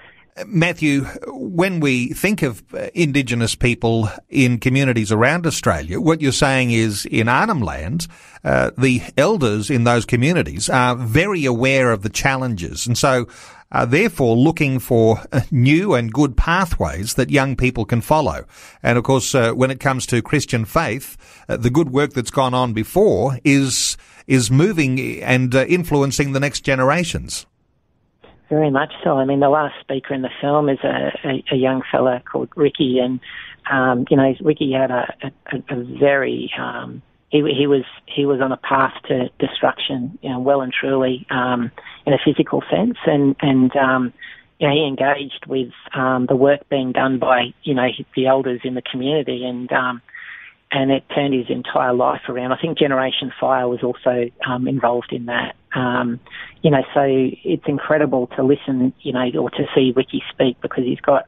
Matthew, 0.45 1.03
when 1.27 1.79
we 1.79 2.09
think 2.09 2.41
of 2.41 2.63
uh, 2.73 2.89
Indigenous 2.93 3.55
people 3.55 4.09
in 4.29 4.59
communities 4.59 5.11
around 5.11 5.47
Australia, 5.47 5.99
what 5.99 6.21
you're 6.21 6.31
saying 6.31 6.71
is 6.71 7.05
in 7.05 7.27
Arnhem 7.27 7.61
Land, 7.61 8.07
uh, 8.43 8.71
the 8.77 9.01
elders 9.17 9.69
in 9.69 9.83
those 9.83 10.05
communities 10.05 10.69
are 10.69 10.95
very 10.95 11.45
aware 11.45 11.91
of 11.91 12.03
the 12.03 12.09
challenges. 12.09 12.85
And 12.85 12.97
so 12.97 13.27
are 13.71 13.85
therefore 13.85 14.35
looking 14.35 14.79
for 14.79 15.21
uh, 15.31 15.41
new 15.51 15.93
and 15.93 16.13
good 16.13 16.37
pathways 16.37 17.15
that 17.15 17.29
young 17.29 17.55
people 17.55 17.85
can 17.85 18.01
follow. 18.01 18.45
And 18.81 18.97
of 18.97 19.03
course, 19.03 19.33
uh, 19.35 19.53
when 19.53 19.71
it 19.71 19.79
comes 19.79 20.05
to 20.07 20.21
Christian 20.21 20.65
faith, 20.65 21.17
uh, 21.49 21.57
the 21.57 21.69
good 21.69 21.89
work 21.89 22.13
that's 22.13 22.31
gone 22.31 22.53
on 22.53 22.73
before 22.73 23.39
is 23.43 23.97
is 24.25 24.51
moving 24.51 25.21
and 25.21 25.55
uh, 25.55 25.65
influencing 25.65 26.33
the 26.33 26.39
next 26.39 26.61
generations. 26.61 27.45
Very 28.49 28.69
much 28.69 28.93
so. 29.03 29.17
I 29.17 29.25
mean, 29.25 29.41
the 29.41 29.49
last 29.49 29.75
speaker 29.81 30.13
in 30.13 30.21
the 30.21 30.29
film 30.39 30.69
is 30.69 30.79
a, 30.83 31.11
a, 31.25 31.43
a 31.51 31.55
young 31.55 31.81
fella 31.91 32.21
called 32.31 32.49
Ricky, 32.55 32.99
and 32.99 33.19
um, 33.69 34.05
you 34.09 34.15
know, 34.15 34.33
Ricky 34.41 34.71
had 34.71 34.89
a, 34.89 35.13
a, 35.51 35.57
a 35.69 35.83
very 35.99 36.49
um, 36.57 37.01
he, 37.29 37.39
he 37.57 37.67
was 37.67 37.83
he 38.05 38.25
was 38.25 38.39
on 38.39 38.53
a 38.53 38.57
path 38.57 38.93
to 39.09 39.29
destruction, 39.39 40.17
you 40.21 40.29
know, 40.29 40.39
well 40.39 40.61
and 40.61 40.71
truly 40.71 41.25
um, 41.29 41.71
in 42.05 42.13
a 42.13 42.17
physical 42.23 42.63
sense, 42.71 42.97
and 43.05 43.35
and 43.41 43.75
um, 43.75 44.13
you 44.59 44.67
know, 44.67 44.73
he 44.73 44.87
engaged 44.87 45.45
with 45.45 45.71
um, 45.93 46.25
the 46.27 46.35
work 46.35 46.67
being 46.69 46.93
done 46.93 47.19
by 47.19 47.53
you 47.63 47.73
know 47.73 47.87
the 48.15 48.27
elders 48.27 48.61
in 48.63 48.75
the 48.75 48.81
community, 48.81 49.43
and 49.45 49.69
um, 49.73 50.01
and 50.71 50.91
it 50.91 51.03
turned 51.13 51.33
his 51.33 51.49
entire 51.49 51.93
life 51.93 52.21
around. 52.27 52.51
I 52.51 52.57
think 52.59 52.77
Generation 52.77 53.31
Fire 53.39 53.67
was 53.67 53.83
also 53.83 54.29
um, 54.45 54.67
involved 54.67 55.11
in 55.11 55.25
that. 55.27 55.55
Um, 55.73 56.19
you 56.61 56.71
know, 56.71 56.83
so 56.93 57.01
it's 57.05 57.67
incredible 57.67 58.27
to 58.35 58.43
listen, 58.43 58.93
you 59.01 59.13
know, 59.13 59.29
or 59.39 59.49
to 59.51 59.65
see 59.75 59.93
Ricky 59.95 60.23
speak 60.29 60.59
because 60.61 60.83
he's 60.83 60.99
got 60.99 61.27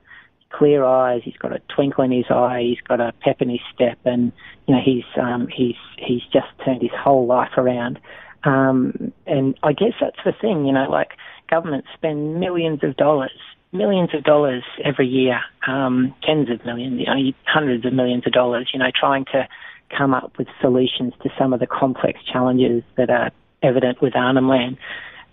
clear 0.51 0.83
eyes. 0.83 1.21
He's 1.23 1.37
got 1.37 1.53
a 1.53 1.59
twinkle 1.73 2.03
in 2.03 2.11
his 2.11 2.25
eye. 2.29 2.63
He's 2.63 2.81
got 2.87 2.99
a 2.99 3.13
pep 3.21 3.41
in 3.41 3.49
his 3.49 3.59
step, 3.73 3.99
and 4.05 4.31
you 4.67 4.75
know 4.75 4.81
he's 4.83 5.05
um, 5.21 5.47
he's 5.47 5.75
he's 5.97 6.23
just 6.33 6.47
turned 6.65 6.81
his 6.81 6.91
whole 6.91 7.25
life 7.25 7.51
around. 7.57 7.99
Um, 8.43 9.11
and 9.27 9.57
I 9.63 9.73
guess 9.73 9.93
that's 9.99 10.19
the 10.23 10.31
thing, 10.31 10.65
you 10.65 10.71
know, 10.71 10.89
like 10.89 11.11
governments 11.49 11.89
spend 11.93 12.39
millions 12.39 12.83
of 12.83 12.95
dollars, 12.95 13.31
millions 13.71 14.09
of 14.13 14.23
dollars 14.23 14.63
every 14.83 15.07
year, 15.07 15.39
um, 15.67 16.13
tens 16.23 16.49
of 16.49 16.65
millions, 16.65 16.99
you 16.99 17.05
know, 17.05 17.33
hundreds 17.45 17.85
of 17.85 17.93
millions 17.93 18.25
of 18.25 18.33
dollars, 18.33 18.69
you 18.73 18.79
know, 18.79 18.91
trying 18.97 19.25
to 19.25 19.47
come 19.95 20.13
up 20.13 20.37
with 20.37 20.47
solutions 20.61 21.13
to 21.23 21.29
some 21.37 21.53
of 21.53 21.59
the 21.59 21.67
complex 21.67 22.19
challenges 22.31 22.83
that 22.97 23.09
are 23.09 23.31
evident 23.61 24.01
with 24.01 24.15
Arnhem 24.15 24.47
Land, 24.47 24.77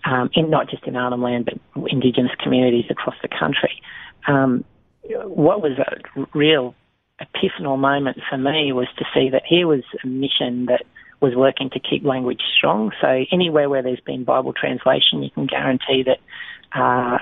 um, 0.05 0.29
in 0.33 0.49
not 0.49 0.69
just 0.69 0.83
in 0.85 0.95
Arnhem 0.95 1.21
Land, 1.21 1.45
but 1.45 1.91
Indigenous 1.91 2.31
communities 2.41 2.85
across 2.89 3.15
the 3.21 3.27
country. 3.27 3.81
Um, 4.27 4.63
what 5.03 5.61
was 5.61 5.73
a 5.79 6.27
real 6.37 6.75
epiphanal 7.21 7.79
moment 7.79 8.17
for 8.29 8.37
me 8.37 8.71
was 8.71 8.87
to 8.97 9.05
see 9.13 9.29
that 9.29 9.43
here 9.47 9.67
was 9.67 9.83
a 10.03 10.07
mission 10.07 10.65
that 10.67 10.83
was 11.19 11.33
working 11.35 11.69
to 11.71 11.79
keep 11.79 12.03
language 12.03 12.41
strong. 12.55 12.91
So 13.01 13.25
anywhere 13.31 13.69
where 13.69 13.81
there's 13.81 13.99
been 14.01 14.23
Bible 14.23 14.53
translation, 14.53 15.23
you 15.23 15.31
can 15.31 15.47
guarantee 15.47 16.03
that 16.03 16.19
uh, 16.73 17.17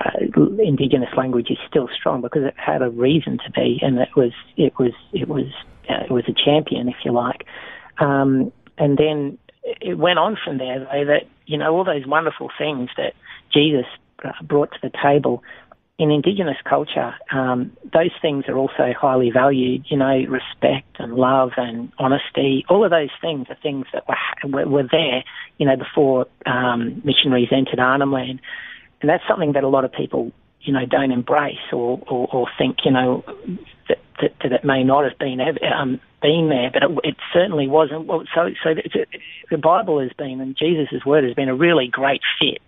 Indigenous 0.58 1.10
language 1.16 1.50
is 1.50 1.58
still 1.68 1.88
strong 1.94 2.20
because 2.20 2.44
it 2.44 2.54
had 2.56 2.82
a 2.82 2.90
reason 2.90 3.38
to 3.44 3.50
be, 3.52 3.78
and 3.82 3.98
it 3.98 4.14
was 4.16 4.32
it 4.56 4.78
was 4.78 4.92
it 5.12 5.28
was 5.28 5.46
uh, 5.88 6.04
it 6.04 6.10
was 6.10 6.24
a 6.28 6.32
champion, 6.32 6.88
if 6.88 6.96
you 7.04 7.12
like. 7.12 7.46
Um, 7.98 8.52
and 8.78 8.98
then 8.98 9.38
it 9.80 9.96
went 9.98 10.18
on 10.18 10.36
from 10.42 10.58
there, 10.58 10.80
though, 10.80 11.04
that 11.06 11.26
you 11.46 11.58
know 11.58 11.74
all 11.74 11.84
those 11.84 12.06
wonderful 12.06 12.50
things 12.58 12.90
that 12.96 13.14
Jesus 13.52 13.86
brought 14.42 14.72
to 14.72 14.78
the 14.82 14.90
table 15.02 15.42
in 15.98 16.10
Indigenous 16.10 16.58
culture, 16.68 17.14
um, 17.32 17.72
those 17.92 18.10
things 18.20 18.44
are 18.48 18.56
also 18.56 18.92
highly 18.98 19.30
valued. 19.30 19.86
You 19.88 19.96
know, 19.96 20.24
respect 20.28 20.96
and 20.98 21.14
love 21.14 21.52
and 21.56 21.90
honesty. 21.98 22.64
All 22.68 22.84
of 22.84 22.90
those 22.90 23.10
things 23.20 23.46
are 23.48 23.56
things 23.62 23.86
that 23.94 24.04
were 24.08 24.66
were, 24.66 24.82
there. 24.82 25.24
You 25.58 25.66
know, 25.66 25.76
before 25.76 26.26
um, 26.44 27.00
missionaries 27.04 27.48
entered 27.50 27.78
Arnhem 27.78 28.12
Land, 28.12 28.40
and 29.00 29.10
that's 29.10 29.24
something 29.28 29.52
that 29.52 29.64
a 29.64 29.68
lot 29.68 29.84
of 29.84 29.92
people, 29.92 30.32
you 30.60 30.72
know, 30.72 30.86
don't 30.86 31.12
embrace 31.12 31.72
or 31.72 32.02
or, 32.06 32.28
or 32.32 32.48
think, 32.58 32.78
you 32.84 32.90
know, 32.90 33.24
that, 33.88 33.98
that, 34.20 34.32
that 34.42 34.52
it 34.52 34.64
may 34.64 34.82
not 34.84 35.04
have 35.04 35.18
been 35.18 35.40
um, 35.40 36.00
been 36.22 36.48
there, 36.48 36.70
but 36.72 36.82
it, 36.82 36.98
it 37.04 37.16
certainly 37.32 37.68
wasn't. 37.68 38.06
Well, 38.06 38.24
so 38.34 38.50
so 38.62 38.74
the 39.50 39.58
Bible 39.58 40.00
has 40.00 40.12
been 40.16 40.40
and 40.40 40.56
Jesus' 40.56 41.04
word 41.04 41.24
has 41.24 41.34
been 41.34 41.48
a 41.48 41.54
really 41.54 41.88
great 41.88 42.22
fit 42.38 42.60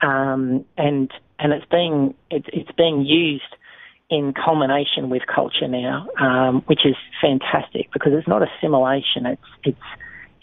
um, 0.00 0.64
and 0.76 1.10
and 1.38 1.52
it's 1.52 1.66
being 1.70 2.14
it's, 2.30 2.46
it's 2.52 2.70
being 2.72 3.04
used 3.04 3.42
in 4.10 4.32
culmination 4.32 5.10
with 5.10 5.22
culture 5.26 5.68
now, 5.68 6.08
um, 6.18 6.62
which 6.62 6.86
is 6.86 6.96
fantastic 7.20 7.92
because 7.92 8.12
it's 8.14 8.28
not 8.28 8.42
assimilation. 8.42 9.26
It's 9.26 9.42
it's 9.64 9.78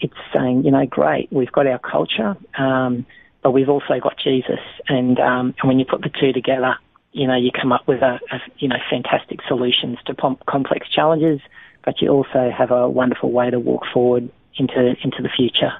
it's 0.00 0.14
saying 0.34 0.64
you 0.64 0.70
know 0.70 0.86
great 0.86 1.32
we've 1.32 1.52
got 1.52 1.66
our 1.66 1.78
culture, 1.78 2.36
um, 2.58 3.06
but 3.46 3.52
we've 3.52 3.68
also 3.68 4.00
got 4.02 4.18
Jesus, 4.18 4.58
and 4.88 5.20
um, 5.20 5.54
and 5.60 5.68
when 5.68 5.78
you 5.78 5.84
put 5.84 6.00
the 6.00 6.08
two 6.08 6.32
together, 6.32 6.74
you 7.12 7.28
know 7.28 7.36
you 7.36 7.52
come 7.52 7.70
up 7.70 7.86
with 7.86 8.02
a, 8.02 8.18
a 8.32 8.40
you 8.58 8.66
know 8.66 8.78
fantastic 8.90 9.38
solutions 9.46 9.98
to 10.06 10.14
pom- 10.14 10.40
complex 10.48 10.88
challenges, 10.88 11.38
but 11.84 12.02
you 12.02 12.08
also 12.08 12.50
have 12.50 12.72
a 12.72 12.90
wonderful 12.90 13.30
way 13.30 13.48
to 13.48 13.60
walk 13.60 13.84
forward 13.94 14.28
into 14.56 14.96
into 15.00 15.22
the 15.22 15.28
future. 15.28 15.72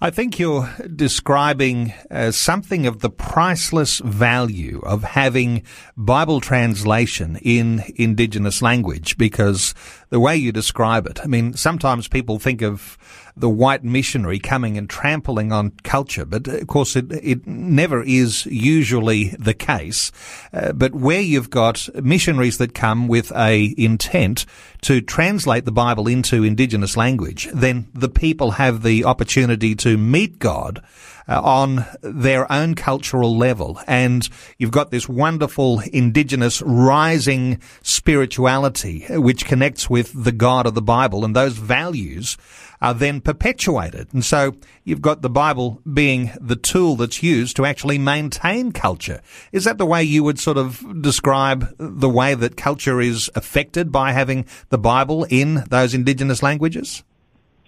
I 0.00 0.10
think 0.10 0.38
you're 0.38 0.68
describing 0.94 1.94
uh, 2.10 2.30
something 2.30 2.86
of 2.86 3.00
the 3.00 3.10
priceless 3.10 4.00
value 4.00 4.80
of 4.84 5.04
having 5.04 5.62
Bible 5.96 6.40
translation 6.40 7.36
in 7.36 7.82
Indigenous 7.96 8.60
language 8.60 9.16
because 9.16 9.74
the 10.10 10.20
way 10.20 10.36
you 10.36 10.52
describe 10.52 11.06
it, 11.06 11.20
I 11.22 11.26
mean, 11.26 11.54
sometimes 11.54 12.08
people 12.08 12.38
think 12.38 12.60
of 12.60 12.98
the 13.36 13.48
white 13.48 13.82
missionary 13.82 14.38
coming 14.38 14.78
and 14.78 14.88
trampling 14.88 15.52
on 15.52 15.72
culture, 15.82 16.24
but 16.24 16.46
of 16.46 16.66
course 16.68 16.94
it, 16.94 17.10
it 17.10 17.46
never 17.46 18.02
is 18.02 18.46
usually 18.46 19.30
the 19.38 19.54
case. 19.54 20.12
Uh, 20.52 20.72
but 20.72 20.94
where 20.94 21.20
you've 21.20 21.50
got 21.50 21.88
missionaries 22.02 22.58
that 22.58 22.74
come 22.74 23.08
with 23.08 23.32
a 23.32 23.74
intent 23.76 24.46
to 24.82 25.00
translate 25.00 25.64
the 25.64 25.72
Bible 25.72 26.06
into 26.06 26.44
indigenous 26.44 26.96
language, 26.96 27.48
then 27.52 27.88
the 27.92 28.08
people 28.08 28.52
have 28.52 28.82
the 28.82 29.04
opportunity 29.04 29.43
opportunity 29.44 29.74
to 29.74 29.98
meet 29.98 30.38
God 30.38 30.82
uh, 31.28 31.40
on 31.42 31.84
their 32.02 32.50
own 32.50 32.74
cultural 32.74 33.36
level. 33.36 33.78
And 33.86 34.28
you've 34.58 34.70
got 34.70 34.90
this 34.90 35.08
wonderful 35.08 35.80
indigenous 35.92 36.62
rising 36.62 37.60
spirituality 37.82 39.04
which 39.10 39.44
connects 39.44 39.90
with 39.90 40.24
the 40.24 40.32
God 40.32 40.66
of 40.66 40.74
the 40.74 40.82
Bible 40.82 41.24
and 41.24 41.36
those 41.36 41.56
values 41.58 42.38
are 42.80 42.94
then 42.94 43.20
perpetuated. 43.20 44.12
And 44.12 44.24
so 44.24 44.56
you've 44.82 45.02
got 45.02 45.22
the 45.22 45.30
Bible 45.30 45.80
being 45.90 46.32
the 46.40 46.56
tool 46.56 46.96
that's 46.96 47.22
used 47.22 47.56
to 47.56 47.66
actually 47.66 47.98
maintain 47.98 48.72
culture. 48.72 49.20
Is 49.52 49.64
that 49.64 49.78
the 49.78 49.86
way 49.86 50.02
you 50.02 50.24
would 50.24 50.38
sort 50.38 50.58
of 50.58 50.84
describe 51.02 51.74
the 51.78 52.10
way 52.10 52.34
that 52.34 52.56
culture 52.56 53.00
is 53.00 53.30
affected 53.34 53.92
by 53.92 54.12
having 54.12 54.46
the 54.70 54.78
Bible 54.78 55.26
in 55.30 55.64
those 55.68 55.94
indigenous 55.94 56.42
languages? 56.42 57.02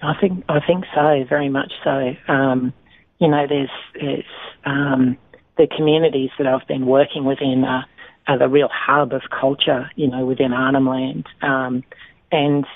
I 0.02 0.14
think 0.20 0.44
I 0.48 0.60
think 0.66 0.84
so, 0.94 1.24
very 1.28 1.48
much 1.48 1.72
so. 1.82 2.14
Um, 2.28 2.72
you 3.18 3.28
know, 3.28 3.46
there's, 3.48 4.24
um, 4.66 5.16
the 5.56 5.66
communities 5.74 6.30
that 6.38 6.46
I've 6.46 6.66
been 6.68 6.84
working 6.84 7.24
within 7.24 7.64
are, 7.64 7.86
are 8.26 8.38
the 8.38 8.48
real 8.48 8.68
hub 8.70 9.12
of 9.14 9.22
culture, 9.30 9.90
you 9.96 10.08
know, 10.08 10.26
within 10.26 10.52
Arnhem 10.52 10.86
Land. 10.86 11.26
Um, 11.40 11.82
and 12.30 12.66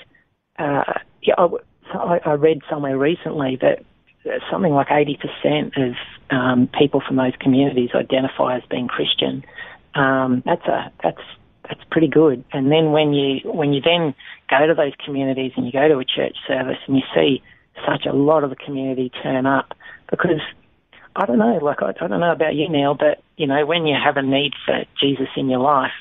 uh, 0.57 0.93
yeah, 1.21 1.35
I, 1.93 2.19
I 2.25 2.33
read 2.33 2.61
somewhere 2.69 2.97
recently 2.97 3.59
that 3.61 3.83
something 4.49 4.73
like 4.73 4.87
80% 4.87 5.77
of 5.77 5.95
um, 6.29 6.69
people 6.77 7.01
from 7.05 7.17
those 7.17 7.33
communities 7.39 7.89
identify 7.93 8.57
as 8.57 8.63
being 8.69 8.87
Christian. 8.87 9.43
Um, 9.95 10.41
that's 10.45 10.65
a 10.65 10.91
that's 11.03 11.21
that's 11.71 11.87
pretty 11.89 12.07
good. 12.07 12.43
And 12.51 12.71
then 12.71 12.91
when 12.91 13.13
you 13.13 13.39
when 13.45 13.71
you 13.73 13.81
then 13.81 14.13
go 14.49 14.67
to 14.67 14.73
those 14.75 14.93
communities 15.05 15.53
and 15.55 15.65
you 15.65 15.71
go 15.71 15.87
to 15.87 15.99
a 15.99 16.05
church 16.05 16.35
service 16.47 16.77
and 16.85 16.97
you 16.97 17.03
see 17.15 17.41
such 17.87 18.05
a 18.05 18.13
lot 18.13 18.43
of 18.43 18.49
the 18.49 18.57
community 18.57 19.09
turn 19.23 19.45
up, 19.45 19.73
because 20.09 20.41
I 21.15 21.25
don't 21.25 21.39
know, 21.39 21.59
like 21.61 21.81
I, 21.81 21.93
I 22.01 22.07
don't 22.07 22.19
know 22.19 22.31
about 22.31 22.55
you, 22.55 22.69
Neil, 22.69 22.93
but 22.93 23.23
you 23.37 23.47
know 23.47 23.65
when 23.65 23.87
you 23.87 23.95
have 23.95 24.17
a 24.17 24.21
need 24.21 24.53
for 24.65 24.83
Jesus 24.99 25.29
in 25.37 25.49
your 25.49 25.59
life, 25.59 25.93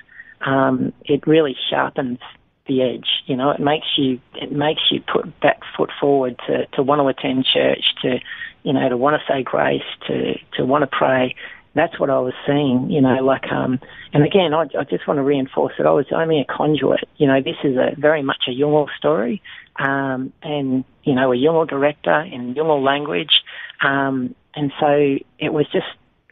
um, 0.44 0.92
it 1.04 1.26
really 1.26 1.56
sharpens 1.70 2.18
the 2.66 2.82
edge. 2.82 3.08
You 3.26 3.36
know, 3.36 3.50
it 3.50 3.60
makes 3.60 3.86
you 3.96 4.20
it 4.34 4.50
makes 4.50 4.82
you 4.90 5.00
put 5.00 5.32
that 5.42 5.60
foot 5.76 5.90
forward 6.00 6.36
to 6.48 6.66
to 6.74 6.82
want 6.82 7.00
to 7.00 7.06
attend 7.06 7.46
church, 7.46 7.84
to 8.02 8.18
you 8.64 8.72
know, 8.72 8.88
to 8.88 8.96
want 8.96 9.20
to 9.20 9.32
say 9.32 9.44
grace, 9.44 9.82
to 10.08 10.34
to 10.56 10.64
want 10.64 10.82
to 10.82 10.88
pray. 10.88 11.36
That's 11.74 11.98
what 12.00 12.10
I 12.10 12.18
was 12.18 12.34
seeing. 12.46 12.90
You 12.90 13.00
know, 13.00 13.22
like 13.22 13.50
um, 13.52 13.78
and 14.12 14.24
again, 14.24 14.52
I, 14.54 14.62
I 14.78 14.84
just 14.84 15.06
want 15.06 15.18
to 15.18 15.22
reinforce 15.22 15.74
that 15.78 15.86
I 15.86 15.90
was 15.90 16.06
only 16.12 16.40
a 16.40 16.44
conduit. 16.44 17.00
You 17.16 17.26
know, 17.26 17.40
this 17.40 17.56
is 17.62 17.76
a 17.76 17.94
very 17.98 18.22
much 18.22 18.44
a 18.48 18.50
Yolngu 18.50 18.88
story, 18.98 19.42
um, 19.78 20.32
and 20.42 20.84
you 21.04 21.14
know, 21.14 21.32
a 21.32 21.36
Yolngu 21.36 21.68
director 21.68 22.20
in 22.22 22.54
Yolngu 22.54 22.84
language, 22.84 23.42
um, 23.82 24.34
and 24.54 24.72
so 24.80 25.18
it 25.38 25.52
was 25.52 25.66
just 25.72 25.86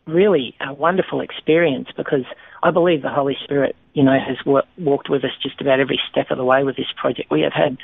really 0.06 0.56
a 0.60 0.72
wonderful 0.72 1.20
experience 1.20 1.88
because 1.96 2.24
I 2.62 2.70
believe 2.70 3.02
the 3.02 3.10
Holy 3.10 3.36
Spirit, 3.44 3.76
you 3.92 4.02
know, 4.02 4.18
has 4.18 4.38
w- 4.38 4.64
walked 4.78 5.08
with 5.08 5.22
us 5.24 5.30
just 5.42 5.60
about 5.60 5.80
every 5.80 6.00
step 6.10 6.30
of 6.30 6.38
the 6.38 6.44
way 6.44 6.64
with 6.64 6.76
this 6.76 6.90
project. 6.96 7.30
We 7.30 7.42
have 7.42 7.52
had 7.52 7.76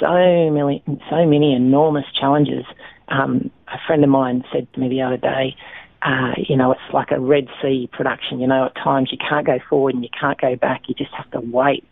so 0.00 0.50
many, 0.50 0.82
so 1.10 1.26
many 1.26 1.54
enormous 1.54 2.06
challenges. 2.18 2.64
Um, 3.08 3.50
a 3.68 3.78
friend 3.86 4.02
of 4.02 4.10
mine 4.10 4.44
said 4.52 4.72
to 4.72 4.80
me 4.80 4.88
the 4.88 5.02
other 5.02 5.16
day, 5.16 5.56
uh, 6.04 6.34
you 6.36 6.56
know, 6.56 6.72
it's 6.72 6.92
like 6.92 7.10
a 7.10 7.18
Red 7.18 7.48
Sea 7.62 7.88
production. 7.92 8.38
You 8.38 8.46
know, 8.46 8.66
at 8.66 8.74
times 8.74 9.10
you 9.10 9.18
can't 9.18 9.46
go 9.46 9.58
forward 9.68 9.94
and 9.94 10.04
you 10.04 10.10
can't 10.18 10.40
go 10.40 10.54
back. 10.54 10.82
You 10.86 10.94
just 10.94 11.12
have 11.12 11.30
to 11.30 11.40
wait 11.40 11.84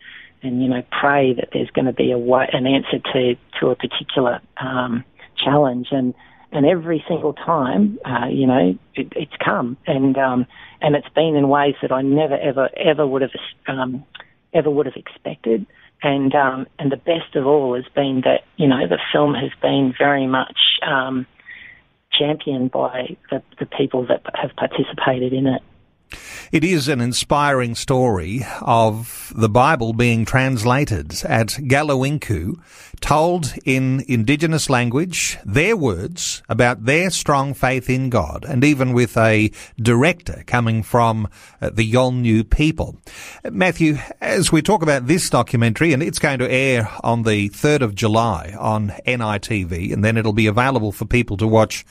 and 0.43 0.61
you 0.61 0.67
know 0.67 0.83
pray 0.91 1.33
that 1.33 1.49
there's 1.53 1.69
going 1.71 1.85
to 1.85 1.93
be 1.93 2.11
a 2.11 2.17
way, 2.17 2.47
an 2.53 2.67
answer 2.67 2.99
to 3.13 3.35
to 3.59 3.69
a 3.69 3.75
particular 3.75 4.41
um, 4.57 5.03
challenge. 5.35 5.87
And 5.91 6.13
and 6.51 6.67
every 6.67 7.03
single 7.07 7.33
time, 7.33 7.97
uh, 8.05 8.27
you 8.27 8.45
know, 8.45 8.77
it, 8.93 9.11
it's 9.15 9.33
come, 9.43 9.77
and 9.87 10.17
um, 10.17 10.45
and 10.81 10.95
it's 10.95 11.09
been 11.09 11.35
in 11.35 11.49
ways 11.49 11.75
that 11.81 11.91
I 11.91 12.01
never, 12.03 12.37
ever, 12.37 12.69
ever 12.77 13.07
would 13.07 13.23
have 13.23 13.31
um, 13.67 14.03
ever 14.53 14.69
would 14.69 14.85
have 14.85 14.95
expected. 14.95 15.65
And 16.03 16.35
um, 16.35 16.67
and 16.77 16.91
the 16.91 16.97
best 16.97 17.35
of 17.35 17.47
all 17.47 17.75
has 17.75 17.85
been 17.95 18.21
that 18.25 18.43
you 18.57 18.67
know 18.67 18.87
the 18.87 18.99
film 19.11 19.33
has 19.33 19.51
been 19.61 19.93
very 19.97 20.27
much 20.27 20.57
um, 20.85 21.25
championed 22.13 22.71
by 22.71 23.17
the, 23.29 23.41
the 23.59 23.65
people 23.65 24.05
that 24.07 24.21
have 24.35 24.55
participated 24.55 25.33
in 25.33 25.47
it. 25.47 25.61
It 26.53 26.63
is 26.63 26.87
an 26.87 27.01
inspiring 27.01 27.73
story 27.73 28.45
of 28.61 29.33
the 29.35 29.49
Bible 29.49 29.91
being 29.91 30.23
translated 30.23 31.11
at 31.23 31.47
Galiwinku, 31.47 32.59
told 33.01 33.55
in 33.65 34.05
indigenous 34.07 34.69
language, 34.69 35.39
their 35.43 35.75
words 35.75 36.43
about 36.47 36.85
their 36.85 37.09
strong 37.09 37.55
faith 37.55 37.89
in 37.89 38.11
God, 38.11 38.45
and 38.47 38.63
even 38.63 38.93
with 38.93 39.17
a 39.17 39.49
director 39.81 40.43
coming 40.45 40.83
from 40.83 41.27
uh, 41.59 41.71
the 41.71 41.91
Yolngu 41.91 42.47
people. 42.47 42.99
Matthew, 43.43 43.97
as 44.21 44.51
we 44.51 44.61
talk 44.61 44.83
about 44.83 45.07
this 45.07 45.31
documentary, 45.31 45.91
and 45.91 46.03
it's 46.03 46.19
going 46.19 46.37
to 46.37 46.51
air 46.51 46.87
on 47.03 47.23
the 47.23 47.49
3rd 47.49 47.81
of 47.81 47.95
July 47.95 48.55
on 48.59 48.89
NITV, 49.07 49.91
and 49.91 50.05
then 50.05 50.17
it'll 50.17 50.33
be 50.33 50.45
available 50.45 50.91
for 50.91 51.05
people 51.05 51.35
to 51.37 51.47
watch 51.47 51.83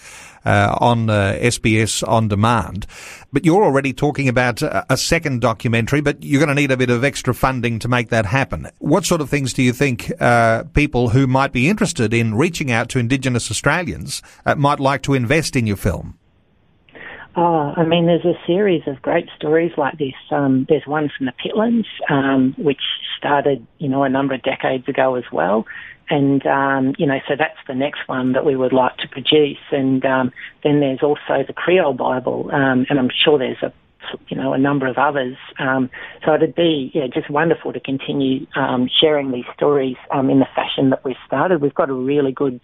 uh, 0.44 0.76
on 0.80 1.10
uh, 1.10 1.38
SBS 1.40 2.06
on 2.06 2.28
demand. 2.28 2.86
But 3.32 3.44
you're 3.44 3.64
already 3.64 3.92
talking 3.92 4.28
about 4.28 4.62
a 4.62 4.96
second 4.96 5.40
documentary, 5.40 6.00
but 6.00 6.22
you're 6.22 6.40
going 6.40 6.54
to 6.54 6.60
need 6.60 6.70
a 6.70 6.76
bit 6.76 6.90
of 6.90 7.04
extra 7.04 7.34
funding 7.34 7.78
to 7.78 7.88
make 7.88 8.10
that 8.10 8.26
happen. 8.26 8.68
What 8.78 9.04
sort 9.04 9.20
of 9.20 9.30
things 9.30 9.52
do 9.52 9.62
you 9.62 9.72
think 9.72 10.12
uh, 10.20 10.64
people 10.74 11.10
who 11.10 11.26
might 11.26 11.52
be 11.52 11.68
interested 11.68 12.12
in 12.12 12.34
reaching 12.34 12.70
out 12.70 12.88
to 12.90 12.98
Indigenous 12.98 13.50
Australians 13.50 14.22
uh, 14.44 14.54
might 14.54 14.80
like 14.80 15.02
to 15.02 15.14
invest 15.14 15.56
in 15.56 15.66
your 15.66 15.76
film? 15.76 16.18
Oh, 17.34 17.72
I 17.76 17.84
mean, 17.84 18.06
there's 18.06 18.24
a 18.26 18.34
series 18.46 18.82
of 18.86 19.00
great 19.00 19.28
stories 19.36 19.72
like 19.78 19.96
this. 19.96 20.14
Um, 20.30 20.66
there's 20.68 20.86
one 20.86 21.10
from 21.16 21.26
the 21.26 21.32
Pitlands, 21.32 21.86
um, 22.10 22.54
which 22.58 22.82
started, 23.16 23.66
you 23.78 23.88
know, 23.88 24.02
a 24.02 24.08
number 24.10 24.34
of 24.34 24.42
decades 24.42 24.86
ago 24.86 25.14
as 25.14 25.24
well. 25.32 25.64
And, 26.10 26.46
um, 26.46 26.94
you 26.98 27.06
know, 27.06 27.20
so 27.26 27.34
that's 27.38 27.56
the 27.66 27.74
next 27.74 28.06
one 28.06 28.32
that 28.32 28.44
we 28.44 28.54
would 28.54 28.74
like 28.74 28.98
to 28.98 29.08
produce. 29.08 29.56
And 29.70 30.04
um, 30.04 30.30
then 30.62 30.80
there's 30.80 31.02
also 31.02 31.42
the 31.46 31.54
Creole 31.54 31.94
Bible, 31.94 32.50
um, 32.52 32.84
and 32.90 32.98
I'm 32.98 33.08
sure 33.24 33.38
there's 33.38 33.62
a 33.62 33.72
you 34.28 34.36
know, 34.36 34.52
a 34.52 34.58
number 34.58 34.86
of 34.86 34.98
others. 34.98 35.36
Um, 35.58 35.90
so 36.24 36.34
it'd 36.34 36.54
be, 36.54 36.90
yeah, 36.94 37.06
just 37.06 37.30
wonderful 37.30 37.72
to 37.72 37.80
continue 37.80 38.46
um, 38.56 38.88
sharing 39.00 39.30
these 39.30 39.44
stories 39.54 39.96
um, 40.10 40.30
in 40.30 40.38
the 40.40 40.48
fashion 40.54 40.90
that 40.90 41.04
we've 41.04 41.16
started. 41.26 41.62
We've 41.62 41.74
got 41.74 41.90
a 41.90 41.94
really 41.94 42.32
good, 42.32 42.60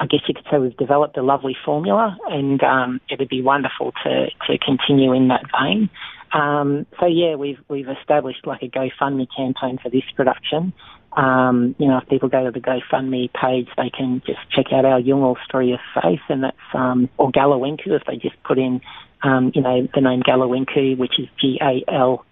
I 0.00 0.06
guess 0.06 0.20
you 0.26 0.34
could 0.34 0.46
say, 0.50 0.58
we've 0.58 0.76
developed 0.76 1.16
a 1.18 1.22
lovely 1.22 1.56
formula, 1.64 2.16
and 2.28 2.62
um, 2.62 3.00
it'd 3.10 3.28
be 3.28 3.42
wonderful 3.42 3.92
to 4.02 4.26
to 4.46 4.58
continue 4.58 5.12
in 5.12 5.28
that 5.28 5.44
vein. 5.52 5.90
Um, 6.32 6.86
so 6.98 7.06
yeah, 7.06 7.34
we've 7.34 7.58
we've 7.68 7.88
established 7.88 8.46
like 8.46 8.62
a 8.62 8.68
GoFundMe 8.68 9.26
campaign 9.36 9.78
for 9.82 9.90
this 9.90 10.04
production, 10.16 10.72
um, 11.16 11.74
you 11.78 11.88
know, 11.88 11.98
if 11.98 12.08
people 12.08 12.28
go 12.28 12.44
to 12.44 12.50
the 12.52 12.60
GoFundMe 12.60 13.32
page, 13.32 13.68
they 13.76 13.90
can 13.90 14.22
just 14.26 14.38
check 14.54 14.66
out 14.72 14.84
our 14.84 15.00
Yolngu 15.00 15.36
story 15.44 15.72
of 15.72 15.80
faith, 16.00 16.20
and 16.28 16.44
that's 16.44 16.56
um, 16.72 17.08
or 17.18 17.32
Galiwinku 17.32 17.88
if 17.88 18.02
they 18.06 18.16
just 18.16 18.40
put 18.44 18.58
in, 18.58 18.80
um, 19.22 19.50
you 19.54 19.60
know, 19.60 19.88
the 19.92 20.00
name 20.00 20.22
Galiwinku, 20.22 20.96
which 20.96 21.18
is 21.18 21.26
G 21.40 21.58
A 21.60 21.82
L 21.92 22.24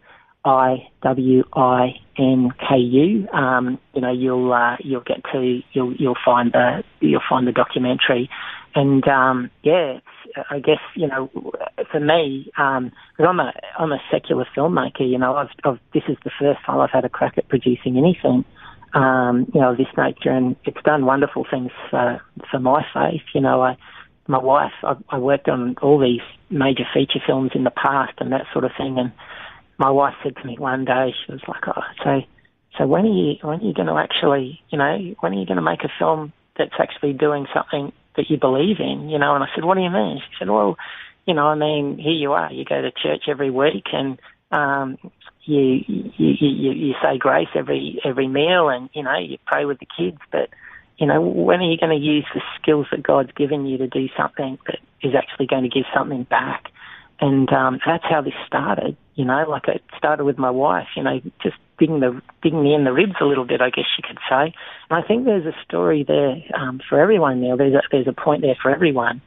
I 0.48 0.88
W 1.02 1.44
I 1.52 1.96
N 2.16 2.50
K 2.58 2.76
U. 2.76 3.28
Um, 3.28 3.78
you 3.94 4.00
know, 4.00 4.12
you'll 4.12 4.52
uh, 4.52 4.76
you'll 4.80 5.02
get 5.02 5.22
to 5.32 5.60
you'll 5.72 5.94
you'll 5.94 6.16
find 6.24 6.52
the 6.52 6.82
you'll 7.00 7.20
find 7.28 7.46
the 7.46 7.52
documentary, 7.52 8.30
and 8.74 9.06
um, 9.06 9.50
yeah, 9.62 10.00
I 10.50 10.58
guess 10.60 10.80
you 10.94 11.06
know, 11.06 11.30
for 11.92 12.00
me, 12.00 12.50
um, 12.56 12.92
I'm 13.18 13.40
a 13.40 13.52
I'm 13.78 13.92
a 13.92 14.00
secular 14.10 14.46
filmmaker. 14.56 15.08
You 15.08 15.18
know, 15.18 15.36
I've, 15.36 15.50
I've 15.64 15.78
this 15.92 16.04
is 16.08 16.16
the 16.24 16.30
first 16.40 16.60
time 16.64 16.80
I've 16.80 16.90
had 16.90 17.04
a 17.04 17.10
crack 17.10 17.36
at 17.36 17.48
producing 17.48 17.98
anything 17.98 18.44
um, 18.94 19.50
you 19.52 19.60
know, 19.60 19.72
of 19.72 19.76
this 19.76 19.86
nature, 19.96 20.30
and 20.30 20.56
it's 20.64 20.82
done 20.84 21.04
wonderful 21.04 21.46
things 21.50 21.70
for, 21.90 22.20
for 22.50 22.58
my 22.58 22.84
faith. 22.94 23.22
You 23.34 23.40
know, 23.40 23.62
I, 23.62 23.76
my 24.26 24.38
wife, 24.38 24.72
I, 24.82 24.96
I 25.10 25.18
worked 25.18 25.48
on 25.48 25.76
all 25.82 25.98
these 25.98 26.22
major 26.50 26.84
feature 26.94 27.20
films 27.26 27.52
in 27.54 27.64
the 27.64 27.70
past 27.70 28.14
and 28.18 28.32
that 28.32 28.46
sort 28.52 28.64
of 28.64 28.72
thing, 28.76 28.98
and 28.98 29.12
my 29.78 29.90
wife 29.90 30.14
said 30.22 30.36
to 30.36 30.46
me 30.46 30.56
one 30.58 30.84
day, 30.84 31.14
she 31.24 31.32
was 31.32 31.40
like, 31.48 31.66
"Oh, 31.66 31.82
so, 32.04 32.22
so 32.76 32.86
when 32.86 33.04
are 33.04 33.08
you, 33.08 33.34
when 33.42 33.60
are 33.60 33.64
you 33.64 33.74
going 33.74 33.88
to 33.88 33.96
actually, 33.96 34.60
you 34.70 34.78
know, 34.78 35.14
when 35.20 35.32
are 35.32 35.38
you 35.38 35.46
going 35.46 35.56
to 35.56 35.62
make 35.62 35.84
a 35.84 35.92
film 35.98 36.32
that's 36.56 36.74
actually 36.78 37.12
doing 37.12 37.46
something 37.54 37.92
that 38.16 38.28
you 38.28 38.36
believe 38.36 38.80
in?" 38.80 39.08
You 39.08 39.18
know, 39.18 39.34
and 39.34 39.44
I 39.44 39.48
said, 39.54 39.64
"What 39.64 39.76
do 39.76 39.82
you 39.82 39.90
mean?" 39.90 40.18
She 40.18 40.36
said, 40.38 40.48
"Well." 40.48 40.76
You 41.26 41.34
know, 41.34 41.48
I 41.48 41.56
mean, 41.56 41.98
here 41.98 42.14
you 42.14 42.32
are. 42.32 42.50
You 42.50 42.64
go 42.64 42.80
to 42.80 42.90
church 42.90 43.24
every 43.28 43.50
week, 43.50 43.84
and 43.92 44.18
um, 44.50 44.96
you, 45.44 45.84
you 45.86 46.12
you 46.16 46.70
you 46.72 46.94
say 47.02 47.18
grace 47.18 47.48
every 47.54 48.00
every 48.04 48.28
meal, 48.28 48.68
and 48.68 48.88
you 48.92 49.02
know 49.02 49.18
you 49.18 49.38
pray 49.46 49.64
with 49.64 49.78
the 49.78 49.86
kids. 49.94 50.18
But 50.30 50.50
you 50.98 51.06
know, 51.06 51.20
when 51.20 51.60
are 51.60 51.70
you 51.70 51.78
going 51.78 51.98
to 51.98 52.04
use 52.04 52.26
the 52.34 52.42
skills 52.60 52.86
that 52.90 53.02
God's 53.02 53.32
given 53.32 53.66
you 53.66 53.78
to 53.78 53.86
do 53.86 54.08
something 54.16 54.58
that 54.66 54.78
is 55.02 55.14
actually 55.14 55.46
going 55.46 55.62
to 55.62 55.68
give 55.68 55.84
something 55.94 56.24
back? 56.24 56.70
And 57.20 57.52
um, 57.52 57.80
that's 57.84 58.04
how 58.08 58.22
this 58.22 58.34
started. 58.46 58.96
You 59.14 59.24
know, 59.24 59.44
like 59.48 59.66
it 59.66 59.82
started 59.96 60.24
with 60.24 60.38
my 60.38 60.50
wife. 60.50 60.86
You 60.96 61.02
know, 61.02 61.20
just 61.42 61.56
digging 61.78 62.00
the 62.00 62.20
digging 62.42 62.62
me 62.62 62.74
in 62.74 62.84
the 62.84 62.92
ribs 62.92 63.16
a 63.20 63.24
little 63.24 63.44
bit, 63.44 63.60
I 63.60 63.70
guess 63.70 63.86
you 63.96 64.04
could 64.06 64.18
say. 64.28 64.54
And 64.90 65.04
I 65.04 65.06
think 65.06 65.24
there's 65.24 65.46
a 65.46 65.56
story 65.64 66.04
there 66.06 66.42
um, 66.56 66.80
for 66.88 67.00
everyone 67.00 67.40
now. 67.40 67.56
There's 67.56 67.74
a, 67.74 67.82
there's 67.90 68.06
a 68.06 68.12
point 68.12 68.42
there 68.42 68.56
for 68.60 68.70
everyone. 68.70 69.20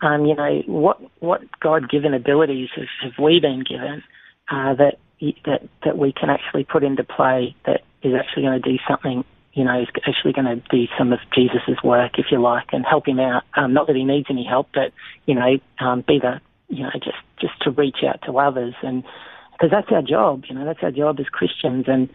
Um, 0.00 0.26
you 0.26 0.34
know, 0.34 0.62
what 0.66 1.00
what 1.20 1.42
God 1.60 1.90
given 1.90 2.14
abilities 2.14 2.68
have, 2.76 2.86
have 3.02 3.24
we 3.24 3.40
been 3.40 3.64
given 3.68 4.02
uh, 4.50 4.74
that 4.74 4.98
that 5.46 5.68
that 5.84 5.98
we 5.98 6.12
can 6.12 6.28
actually 6.28 6.64
put 6.64 6.84
into 6.84 7.02
play 7.02 7.56
that 7.64 7.80
is 8.02 8.12
actually 8.14 8.42
going 8.42 8.60
to 8.60 8.70
do 8.70 8.78
something 8.86 9.24
you 9.54 9.64
know, 9.64 9.82
is 9.82 9.88
actually 10.06 10.32
going 10.32 10.46
to 10.46 10.62
do 10.70 10.84
some 10.96 11.12
of 11.12 11.18
Jesus's 11.34 11.82
work, 11.82 12.12
if 12.16 12.26
you 12.30 12.40
like, 12.40 12.68
and 12.70 12.86
help 12.86 13.08
him 13.08 13.18
out. 13.18 13.42
Um, 13.56 13.72
not 13.72 13.88
that 13.88 13.96
he 13.96 14.04
needs 14.04 14.28
any 14.30 14.44
help, 14.44 14.68
but 14.72 14.92
you 15.26 15.34
know, 15.34 15.58
um, 15.80 16.04
be 16.06 16.20
the, 16.20 16.40
you 16.68 16.82
know, 16.82 16.90
just 16.94 17.18
just 17.40 17.60
to 17.62 17.70
reach 17.70 17.98
out 18.06 18.20
to 18.26 18.38
others, 18.38 18.74
and 18.82 19.04
because 19.52 19.70
that's 19.70 19.90
our 19.90 20.02
job. 20.02 20.44
You 20.48 20.54
know, 20.54 20.64
that's 20.64 20.82
our 20.82 20.90
job 20.90 21.18
as 21.20 21.26
Christians, 21.26 21.84
and 21.88 22.08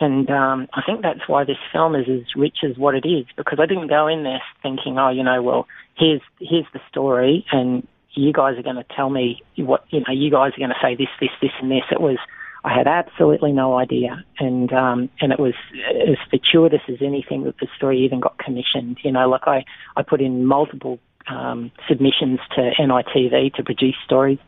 and 0.00 0.30
um, 0.30 0.68
I 0.74 0.82
think 0.86 1.02
that's 1.02 1.26
why 1.26 1.44
this 1.44 1.58
film 1.72 1.94
is 1.94 2.06
as 2.08 2.34
rich 2.36 2.58
as 2.68 2.76
what 2.76 2.94
it 2.94 3.06
is, 3.06 3.26
because 3.36 3.58
I 3.60 3.66
didn't 3.66 3.88
go 3.88 4.06
in 4.06 4.22
there 4.22 4.42
thinking, 4.62 4.98
oh, 4.98 5.10
you 5.10 5.22
know, 5.22 5.42
well, 5.42 5.66
here's 5.96 6.22
here's 6.40 6.66
the 6.72 6.80
story, 6.90 7.44
and 7.52 7.86
you 8.12 8.32
guys 8.32 8.58
are 8.58 8.62
going 8.62 8.76
to 8.76 8.86
tell 8.96 9.10
me 9.10 9.42
what, 9.56 9.84
you 9.90 10.00
know, 10.00 10.12
you 10.12 10.30
guys 10.30 10.52
are 10.54 10.58
going 10.58 10.70
to 10.70 10.76
say 10.82 10.94
this, 10.96 11.08
this, 11.20 11.30
this, 11.40 11.50
and 11.60 11.70
this. 11.70 11.84
It 11.90 12.00
was 12.00 12.18
I 12.64 12.74
had 12.76 12.86
absolutely 12.86 13.52
no 13.52 13.78
idea, 13.78 14.24
and 14.38 14.72
um, 14.72 15.08
and 15.20 15.32
it 15.32 15.38
was 15.38 15.54
as 15.88 16.16
fortuitous 16.30 16.82
as 16.88 16.96
anything 17.00 17.44
that 17.44 17.58
the 17.58 17.68
story 17.76 18.04
even 18.04 18.20
got 18.20 18.38
commissioned. 18.38 18.98
You 19.02 19.12
know, 19.12 19.28
like 19.28 19.46
I 19.46 19.64
I 19.96 20.02
put 20.02 20.20
in 20.20 20.44
multiple 20.44 20.98
um, 21.30 21.70
submissions 21.88 22.40
to 22.54 22.72
NITV 22.78 23.54
to 23.54 23.62
produce 23.62 23.96
stories. 24.04 24.38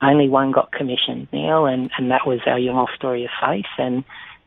Only 0.00 0.28
one 0.28 0.52
got 0.52 0.70
commissioned 0.70 1.28
now, 1.32 1.64
and 1.64 1.90
and 1.98 2.10
that 2.10 2.26
was 2.26 2.40
our 2.46 2.58
Yolngu 2.58 2.94
Story 2.94 3.24
of 3.24 3.30
Faith, 3.40 3.66
and 3.78 4.04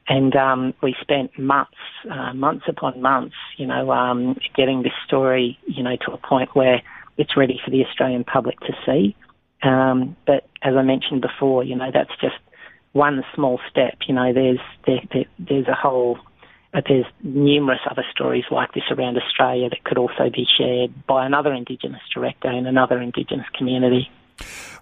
and 0.07 0.35
um, 0.35 0.73
we 0.81 0.95
spent 1.01 1.37
months, 1.37 1.77
uh, 2.09 2.33
months 2.33 2.65
upon 2.67 3.01
months, 3.01 3.35
you 3.57 3.67
know, 3.67 3.91
um, 3.91 4.37
getting 4.55 4.81
this 4.81 4.93
story, 5.05 5.57
you 5.67 5.83
know, 5.83 5.95
to 6.05 6.11
a 6.11 6.17
point 6.17 6.49
where 6.53 6.81
it's 7.17 7.37
ready 7.37 7.59
for 7.63 7.71
the 7.71 7.85
Australian 7.85 8.23
public 8.23 8.59
to 8.61 8.73
see. 8.85 9.15
Um, 9.63 10.15
but 10.25 10.47
as 10.63 10.75
I 10.75 10.81
mentioned 10.81 11.21
before, 11.21 11.63
you 11.63 11.75
know, 11.75 11.91
that's 11.93 12.11
just 12.19 12.35
one 12.93 13.23
small 13.35 13.59
step. 13.69 13.99
You 14.07 14.15
know, 14.15 14.33
there's 14.33 14.59
there, 14.85 15.01
there, 15.13 15.25
there's 15.39 15.67
a 15.67 15.75
whole 15.75 16.17
uh, 16.73 16.81
there's 16.87 17.05
numerous 17.21 17.79
other 17.89 18.05
stories 18.11 18.45
like 18.49 18.73
this 18.73 18.83
around 18.91 19.17
Australia 19.17 19.69
that 19.69 19.83
could 19.83 19.97
also 19.97 20.29
be 20.33 20.47
shared 20.57 21.05
by 21.05 21.25
another 21.25 21.53
Indigenous 21.53 22.01
director 22.13 22.49
in 22.49 22.65
another 22.65 23.01
Indigenous 23.01 23.47
community. 23.57 24.09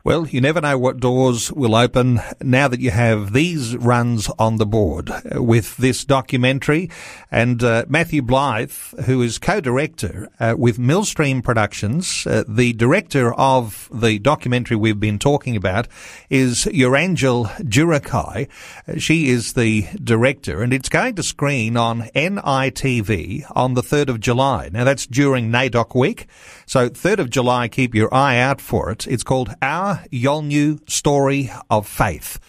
Well, 0.01 0.27
you 0.27 0.39
never 0.39 0.61
know 0.61 0.77
what 0.77 1.01
doors 1.01 1.51
will 1.51 1.75
open 1.75 2.21
now 2.41 2.69
that 2.69 2.79
you 2.79 2.89
have 2.89 3.33
these 3.33 3.75
runs 3.75 4.29
on 4.39 4.55
the 4.55 4.65
board 4.65 5.11
with 5.35 5.75
this 5.75 6.05
documentary. 6.05 6.89
And 7.29 7.61
uh, 7.61 7.83
Matthew 7.89 8.21
Blythe, 8.21 8.71
who 9.05 9.21
is 9.21 9.37
co-director 9.37 10.29
uh, 10.39 10.55
with 10.57 10.79
Millstream 10.79 11.41
Productions, 11.41 12.25
uh, 12.25 12.45
the 12.47 12.71
director 12.73 13.33
of 13.33 13.89
the 13.93 14.19
documentary 14.19 14.77
we've 14.77 15.01
been 15.01 15.19
talking 15.19 15.57
about 15.57 15.89
is 16.29 16.63
Urangel 16.71 17.47
Jurakai. 17.65 18.47
She 19.01 19.27
is 19.27 19.53
the 19.53 19.85
director, 20.01 20.63
and 20.63 20.71
it's 20.71 20.89
going 20.89 21.15
to 21.15 21.23
screen 21.23 21.75
on 21.75 22.03
NITV 22.15 23.51
on 23.53 23.73
the 23.73 23.83
3rd 23.83 24.07
of 24.07 24.19
July. 24.21 24.69
Now, 24.71 24.85
that's 24.85 25.05
during 25.05 25.51
NAIDOC 25.51 25.93
week. 25.93 26.27
So 26.65 26.89
3rd 26.89 27.19
of 27.19 27.29
July, 27.29 27.67
keep 27.67 27.93
your 27.93 28.13
eye 28.13 28.37
out 28.37 28.61
for 28.61 28.91
it. 28.91 29.07
It's 29.07 29.23
called 29.23 29.48
Our 29.61 30.03
Yolngu 30.11 30.89
Story 30.89 31.51
of 31.69 31.87
Faith. 31.87 32.39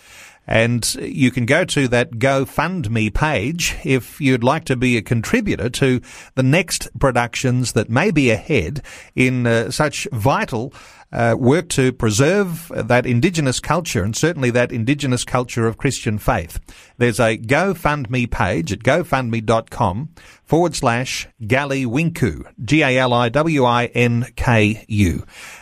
And 0.46 0.94
you 0.96 1.30
can 1.30 1.46
go 1.46 1.64
to 1.64 1.86
that 1.88 2.12
GoFundMe 2.12 3.14
page 3.14 3.76
if 3.84 4.20
you'd 4.20 4.42
like 4.42 4.64
to 4.64 4.76
be 4.76 4.96
a 4.96 5.02
contributor 5.02 5.70
to 5.70 6.00
the 6.34 6.42
next 6.42 6.88
productions 6.98 7.72
that 7.72 7.88
may 7.88 8.10
be 8.10 8.30
ahead 8.30 8.82
in 9.14 9.46
uh, 9.46 9.70
such 9.70 10.08
vital 10.10 10.74
uh, 11.12 11.36
work 11.38 11.68
to 11.70 11.92
preserve 11.92 12.70
that 12.74 13.06
indigenous 13.06 13.60
culture 13.60 14.02
and 14.02 14.16
certainly 14.16 14.50
that 14.50 14.72
indigenous 14.72 15.24
culture 15.24 15.66
of 15.66 15.76
Christian 15.76 16.18
faith. 16.18 16.60
There's 16.98 17.18
a 17.20 17.36
GoFundMe 17.38 18.30
page 18.30 18.72
at 18.72 18.80
gofundme.com 18.80 20.10
forward 20.44 20.74
slash 20.76 21.28
Galiwinku, 21.42 22.44
G-A-L-I-W-I-N-K-U. 22.64 23.26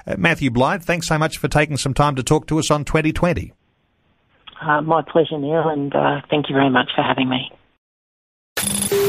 Uh, 0.07 0.15
Matthew 0.19 0.51
Blythe, 0.51 0.83
thanks 0.83 1.07
so 1.07 1.19
much 1.19 1.39
for 1.39 1.49
taking 1.49 1.77
some 1.77 1.95
time 1.95 2.15
to 2.17 2.23
talk 2.23 2.47
to 2.49 2.59
us 2.59 2.71
on 2.71 2.85
2020. 2.85 3.53
Uh, 4.61 4.81
my 4.83 5.03
pleasure, 5.03 5.39
Neil, 5.39 5.69
and 5.69 5.95
uh, 5.95 6.21
thank 6.31 6.49
you 6.49 6.55
very 6.55 6.71
much 6.71 6.91
for 6.95 7.03
having 7.03 7.29
me. 7.29 7.51